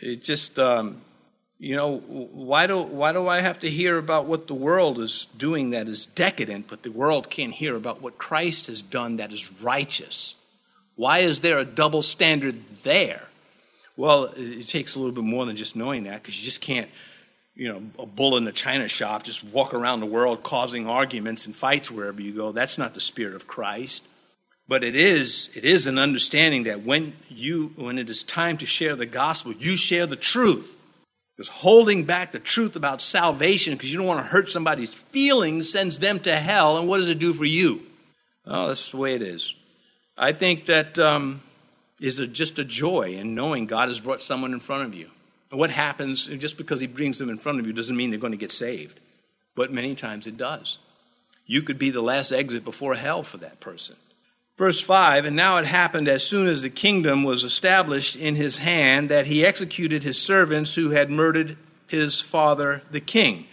it 0.00 0.22
just, 0.22 0.58
um, 0.58 1.02
you 1.58 1.76
know, 1.76 1.98
why 1.98 2.66
do, 2.66 2.80
why 2.80 3.12
do 3.12 3.28
I 3.28 3.40
have 3.40 3.58
to 3.60 3.70
hear 3.70 3.98
about 3.98 4.26
what 4.26 4.46
the 4.46 4.54
world 4.54 4.98
is 4.98 5.26
doing 5.36 5.70
that 5.70 5.88
is 5.88 6.06
decadent, 6.06 6.68
but 6.68 6.82
the 6.82 6.90
world 6.90 7.28
can't 7.28 7.52
hear 7.52 7.76
about 7.76 8.00
what 8.00 8.16
Christ 8.16 8.68
has 8.68 8.80
done 8.80 9.16
that 9.16 9.32
is 9.32 9.50
righteous? 9.60 10.36
Why 10.94 11.18
is 11.18 11.40
there 11.40 11.58
a 11.58 11.64
double 11.64 12.02
standard 12.02 12.62
there? 12.82 13.28
Well, 13.96 14.32
it 14.36 14.68
takes 14.68 14.94
a 14.94 15.00
little 15.00 15.14
bit 15.14 15.24
more 15.24 15.44
than 15.44 15.56
just 15.56 15.76
knowing 15.76 16.04
that 16.04 16.22
because 16.22 16.38
you 16.38 16.44
just 16.44 16.60
can't, 16.60 16.88
you 17.58 17.66
know, 17.66 17.82
a 17.98 18.06
bull 18.06 18.36
in 18.36 18.46
a 18.46 18.52
china 18.52 18.86
shop 18.86 19.24
just 19.24 19.42
walk 19.42 19.74
around 19.74 19.98
the 19.98 20.06
world 20.06 20.44
causing 20.44 20.86
arguments 20.86 21.44
and 21.44 21.56
fights 21.56 21.90
wherever 21.90 22.22
you 22.22 22.30
go. 22.32 22.52
That's 22.52 22.78
not 22.78 22.94
the 22.94 23.00
spirit 23.00 23.34
of 23.34 23.48
Christ. 23.48 24.06
But 24.68 24.84
it 24.84 24.94
is, 24.94 25.50
it 25.56 25.64
is 25.64 25.86
an 25.86 25.98
understanding 25.98 26.62
that 26.64 26.82
when 26.82 27.14
you, 27.28 27.72
when 27.74 27.98
it 27.98 28.08
is 28.08 28.22
time 28.22 28.58
to 28.58 28.66
share 28.66 28.94
the 28.94 29.06
gospel, 29.06 29.52
you 29.52 29.76
share 29.76 30.06
the 30.06 30.14
truth. 30.14 30.76
Because 31.36 31.48
holding 31.48 32.04
back 32.04 32.30
the 32.30 32.38
truth 32.38 32.76
about 32.76 33.02
salvation 33.02 33.72
because 33.72 33.90
you 33.90 33.98
don't 33.98 34.06
want 34.06 34.20
to 34.20 34.26
hurt 34.26 34.50
somebody's 34.50 34.90
feelings 34.92 35.70
sends 35.72 35.98
them 35.98 36.20
to 36.20 36.36
hell. 36.36 36.78
And 36.78 36.86
what 36.86 36.98
does 36.98 37.08
it 37.08 37.18
do 37.18 37.32
for 37.32 37.44
you? 37.44 37.82
Oh, 38.46 38.68
that's 38.68 38.92
the 38.92 38.98
way 38.98 39.14
it 39.14 39.22
is. 39.22 39.54
I 40.16 40.32
think 40.32 40.66
that 40.66 40.96
um, 40.98 41.42
is 42.00 42.20
a, 42.20 42.26
just 42.26 42.58
a 42.60 42.64
joy 42.64 43.14
in 43.14 43.34
knowing 43.34 43.66
God 43.66 43.88
has 43.88 43.98
brought 43.98 44.22
someone 44.22 44.52
in 44.52 44.60
front 44.60 44.84
of 44.84 44.94
you. 44.94 45.10
What 45.50 45.70
happens, 45.70 46.26
just 46.26 46.56
because 46.56 46.80
He 46.80 46.86
brings 46.86 47.18
them 47.18 47.30
in 47.30 47.38
front 47.38 47.60
of 47.60 47.66
you, 47.66 47.72
doesn't 47.72 47.96
mean 47.96 48.10
they're 48.10 48.18
going 48.18 48.32
to 48.32 48.36
get 48.36 48.52
saved. 48.52 49.00
But 49.54 49.72
many 49.72 49.94
times 49.94 50.26
it 50.26 50.36
does. 50.36 50.78
You 51.46 51.62
could 51.62 51.78
be 51.78 51.90
the 51.90 52.02
last 52.02 52.32
exit 52.32 52.64
before 52.64 52.94
hell 52.94 53.22
for 53.22 53.38
that 53.38 53.58
person. 53.58 53.96
Verse 54.56 54.80
5 54.80 55.24
And 55.24 55.36
now 55.36 55.58
it 55.58 55.64
happened 55.64 56.08
as 56.08 56.24
soon 56.24 56.46
as 56.46 56.62
the 56.62 56.70
kingdom 56.70 57.24
was 57.24 57.44
established 57.44 58.16
in 58.16 58.34
his 58.34 58.58
hand 58.58 59.08
that 59.08 59.26
he 59.26 59.44
executed 59.44 60.02
his 60.02 60.20
servants 60.20 60.74
who 60.74 60.90
had 60.90 61.10
murdered 61.10 61.56
his 61.86 62.20
father 62.20 62.82
the 62.90 63.00
king. 63.00 63.46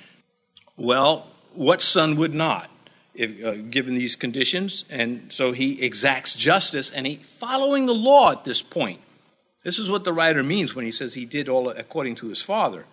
Well, 0.76 1.28
what 1.54 1.82
son 1.82 2.18
would 2.18 2.34
not? 2.34 2.70
if, 3.16 3.44
uh, 3.44 3.56
given 3.70 3.96
these 3.96 4.16
conditions. 4.16 4.86
And 4.90 5.32
so 5.32 5.52
he 5.52 5.82
exacts 5.82 6.36
justice 6.36 6.92
and 6.92 7.08
he 7.08 7.16
following 7.16 7.86
the 7.86 7.96
law 7.96 8.32
at 8.32 8.44
this 8.44 8.62
point. 8.62 9.02
This 9.66 9.78
is 9.78 9.90
what 9.90 10.06
the 10.06 10.14
writer 10.14 10.44
means 10.44 10.74
when 10.74 10.86
he 10.86 10.92
says 10.92 11.14
he 11.14 11.26
did 11.26 11.50
all 11.50 11.68
according 11.70 12.16
to 12.16 12.30
his 12.30 12.42
father. 12.42 12.86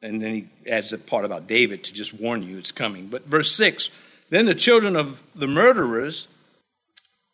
And 0.00 0.22
then 0.22 0.34
he 0.34 0.70
adds 0.70 0.94
a 0.94 0.98
part 0.98 1.26
about 1.26 1.46
David 1.46 1.84
to 1.84 1.92
just 1.92 2.14
warn 2.14 2.42
you 2.42 2.56
it's 2.56 2.72
coming. 2.72 3.08
But 3.08 3.26
verse 3.26 3.52
6 3.52 3.90
Then 4.30 4.46
the 4.46 4.54
children 4.54 4.96
of 4.96 5.22
the 5.34 5.46
murderers 5.46 6.26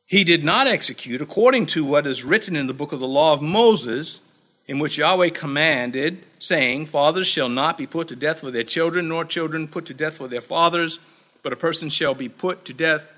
he 0.07 0.25
did 0.25 0.43
not 0.43 0.67
execute 0.67 1.23
according 1.23 1.67
to 1.67 1.85
what 1.85 2.05
is 2.05 2.25
written 2.25 2.57
in 2.57 2.67
the 2.67 2.75
book 2.75 2.91
of 2.91 2.99
the 2.99 3.07
law 3.07 3.33
of 3.33 3.41
Moses, 3.41 4.21
in 4.67 4.81
which 4.81 4.99
Yahweh 4.99 5.29
commanded, 5.29 6.25
saying, 6.41 6.87
Fathers 6.87 7.29
shall 7.29 7.49
not 7.49 7.79
be 7.79 7.87
put 7.87 8.09
to 8.09 8.17
death 8.17 8.41
for 8.41 8.51
their 8.51 8.65
children, 8.65 9.07
nor 9.07 9.25
children 9.25 9.69
put 9.69 9.87
to 9.87 9.95
death 9.95 10.15
for 10.15 10.27
their 10.27 10.41
fathers 10.41 10.99
but 11.43 11.53
a 11.53 11.57
person 11.57 11.89
shall 11.89 12.15
be 12.15 12.29
put 12.29 12.65
to 12.67 12.73
death 12.73 13.11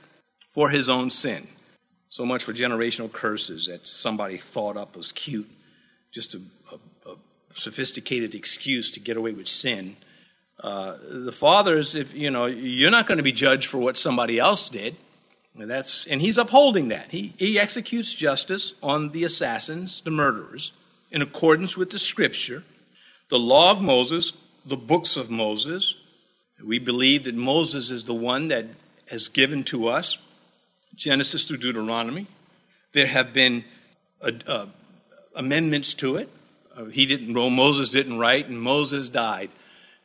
for 0.51 0.71
his 0.71 0.89
own 0.89 1.11
sin. 1.11 1.49
So 2.13 2.27
much 2.27 2.45
for 2.45 2.53
generational 2.53 3.11
curses 3.11 3.69
that 3.69 3.89
somebody 3.89 4.37
thought 4.37 4.77
up 4.77 4.99
was 4.99 5.13
cute, 5.13 5.51
just 6.11 6.35
a, 6.35 6.43
a, 6.71 7.13
a 7.13 7.17
sophisticated 7.55 8.35
excuse 8.35 8.91
to 8.91 9.01
get 9.01 9.17
away 9.17 9.33
with 9.33 9.49
sin. 9.49 9.97
Uh, 10.61 10.99
the 11.09 11.33
fathers, 11.33 11.95
if 11.95 12.13
you 12.13 12.29
know, 12.29 12.45
you're 12.45 12.91
not 12.91 13.07
going 13.07 13.17
to 13.17 13.25
be 13.25 13.33
judged 13.33 13.67
for 13.67 13.79
what 13.79 13.97
somebody 13.97 14.39
else 14.39 14.69
did. 14.69 14.97
And 15.59 15.71
that's 15.71 16.07
and 16.07 16.21
he's 16.21 16.37
upholding 16.37 16.89
that. 16.89 17.13
He 17.13 17.33
he 17.39 17.59
executes 17.59 18.13
justice 18.13 18.75
on 18.83 19.13
the 19.13 19.25
assassins, 19.25 20.03
the 20.03 20.11
murderers, 20.11 20.73
in 21.11 21.23
accordance 21.23 21.79
with 21.79 21.89
the 21.89 21.99
scripture, 21.99 22.63
the 23.31 23.39
law 23.39 23.71
of 23.71 23.81
Moses, 23.81 24.35
the 24.67 24.77
books 24.77 25.17
of 25.17 25.31
Moses, 25.31 25.97
we 26.63 26.79
believe 26.79 27.25
that 27.25 27.35
Moses 27.35 27.91
is 27.91 28.05
the 28.05 28.13
one 28.13 28.49
that 28.49 28.67
has 29.07 29.29
given 29.29 29.65
to 29.65 29.89
us 29.89 30.19
Genesis 30.95 31.47
through 31.47 31.59
Deuteronomy. 31.59 32.27
There 32.93 33.07
have 33.07 33.33
been 33.33 33.65
uh, 34.21 34.33
uh, 34.47 34.67
amendments 35.35 35.95
to 35.95 36.17
it. 36.17 36.29
Uh, 36.77 36.87
he 36.87 37.07
didn't, 37.07 37.35
well, 37.35 37.51
Moses 37.51 37.91
didn't 37.91 38.19
write, 38.19 38.49
and 38.49 38.61
Moses 38.61 39.09
died. 39.09 39.51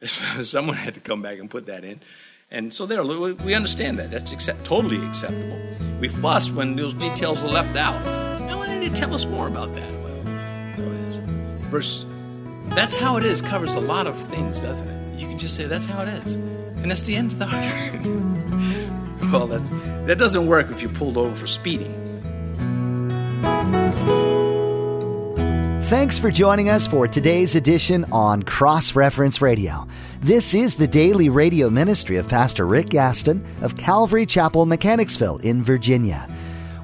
Someone 0.06 0.76
had 0.76 0.94
to 0.94 1.00
come 1.00 1.22
back 1.22 1.40
and 1.40 1.50
put 1.50 1.66
that 1.66 1.84
in. 1.84 2.02
And 2.50 2.74
so 2.74 2.86
there, 2.86 3.04
we 3.04 3.54
understand 3.54 4.00
that. 4.00 4.12
That's 4.12 4.32
accept, 4.32 4.64
totally 4.64 5.06
acceptable. 5.06 5.60
We 6.00 6.08
fuss 6.08 6.50
when 6.52 6.76
those 6.76 6.94
details 6.94 7.44
are 7.44 7.50
left 7.50 7.76
out. 7.76 8.02
Now, 8.42 8.60
why 8.60 8.68
didn't 8.68 8.84
you 8.84 8.90
tell 8.90 9.14
us 9.14 9.26
more 9.26 9.48
about 9.48 9.74
that? 9.76 9.92
Verse, 11.70 12.06
that's 12.70 12.96
how 12.96 13.18
it 13.18 13.26
is, 13.26 13.42
covers 13.42 13.74
a 13.74 13.82
lot 13.82 14.08
of 14.08 14.18
things, 14.30 14.62
doesn't 14.62 14.88
it? 14.88 14.98
you 15.18 15.28
can 15.28 15.40
just 15.40 15.56
say, 15.56 15.66
that's 15.66 15.86
how 15.86 16.04
it 16.04 16.10
is. 16.10 16.36
And 16.36 16.92
that's 16.92 17.02
the 17.02 17.16
end 17.16 17.32
of 17.32 17.40
the 17.40 17.46
argument. 17.46 18.44
Well, 19.32 19.48
that's, 19.48 19.72
that 20.06 20.18
doesn't 20.18 20.48
work 20.48 20.72
if 20.72 20.82
you're 20.82 20.92
pulled 20.92 21.18
over 21.18 21.36
for 21.36 21.48
speeding. 21.48 21.94
Thanks 25.84 26.18
for 26.20 26.32
joining 26.32 26.70
us 26.70 26.88
for 26.88 27.08
today's 27.08 27.56
edition 27.56 28.06
on 28.12 28.44
Cross 28.44 28.96
Reference 28.96 29.42
Radio. 29.42 29.88
This 30.22 30.54
is 30.54 30.76
the 30.76 30.88
daily 30.88 31.30
radio 31.30 31.70
ministry 31.70 32.18
of 32.18 32.28
Pastor 32.28 32.66
Rick 32.66 32.90
Gaston 32.90 33.46
of 33.62 33.78
Calvary 33.78 34.26
Chapel, 34.26 34.66
Mechanicsville 34.66 35.38
in 35.38 35.64
Virginia. 35.64 36.28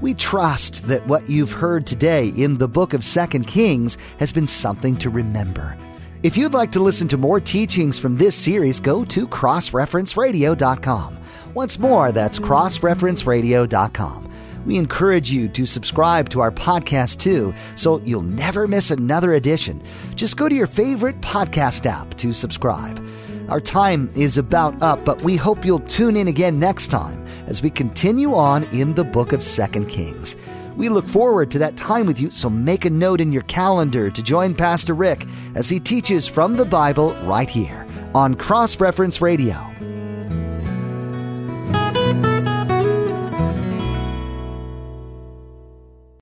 We 0.01 0.13
trust 0.13 0.88
that 0.88 1.08
what 1.08 1.29
you've 1.29 1.51
heard 1.51 1.88
today 1.88 2.27
in 2.29 2.58
the 2.58 2.67
book 2.67 2.93
of 2.93 3.03
Second 3.06 3.47
Kings 3.47 3.97
has 4.19 4.34
been 4.34 4.47
something 4.47 4.97
to 4.97 5.10
remember. 5.10 5.77
If 6.23 6.38
you'd 6.38 6.53
like 6.53 6.71
to 6.73 6.79
listen 6.79 7.08
to 7.10 7.17
more 7.17 7.41
teachings 7.41 7.99
from 7.99 8.17
this 8.17 8.36
series, 8.36 8.79
go 8.79 9.03
to 9.06 9.27
crossreferenceradio.com. 9.27 11.17
Once 11.54 11.78
more, 11.78 12.12
that's 12.12 12.39
crossreferenceradio.com. 12.39 14.30
We 14.66 14.78
encourage 14.78 15.32
you 15.32 15.50
to 15.50 15.66
subscribe 15.66 16.30
to 16.30 16.39
our 16.39 16.52
podcast 16.52 17.20
too, 17.20 17.54
so 17.76 18.00
you'll 18.00 18.22
never 18.22 18.68
miss 18.68 18.92
another 18.92 19.34
edition. 19.34 19.84
Just 20.16 20.38
go 20.38 20.48
to 20.48 20.56
your 20.56 20.68
favorite 20.68 21.20
podcast 21.22 21.86
app 21.86 22.16
to 22.18 22.32
subscribe. 22.32 23.06
Our 23.50 23.60
time 23.60 24.10
is 24.16 24.38
about 24.38 24.82
up, 24.82 25.04
but 25.04 25.22
we 25.22 25.36
hope 25.36 25.66
you'll 25.66 25.80
tune 25.82 26.16
in 26.16 26.30
again 26.30 26.60
next 26.60 26.88
time 26.88 27.26
as 27.46 27.62
we 27.62 27.70
continue 27.70 28.34
on 28.34 28.63
in 28.76 28.96
the 28.96 29.04
book 29.04 29.34
of 29.34 29.44
Second 29.44 29.89
Kings. 29.89 30.38
We 30.78 30.89
look 30.89 31.08
forward 31.08 31.52
to 31.52 31.60
that 31.60 31.76
time 31.76 32.06
with 32.06 32.20
you, 32.20 32.32
so 32.32 32.50
make 32.50 32.86
a 32.86 32.89
note 32.89 33.22
in 33.22 33.34
your 33.34 33.44
calendar 33.44 34.10
to 34.10 34.24
join 34.24 34.56
Pastor 34.56 34.94
Rick 34.94 35.28
as 35.56 35.70
he 35.70 35.80
teaches 35.80 36.26
from 36.26 36.56
the 36.56 36.66
Bible 36.66 37.13
right 37.26 37.50
here 37.50 37.86
on 38.16 38.36
Cross 38.36 38.80
Reference 38.80 39.22
Radio. 39.22 39.72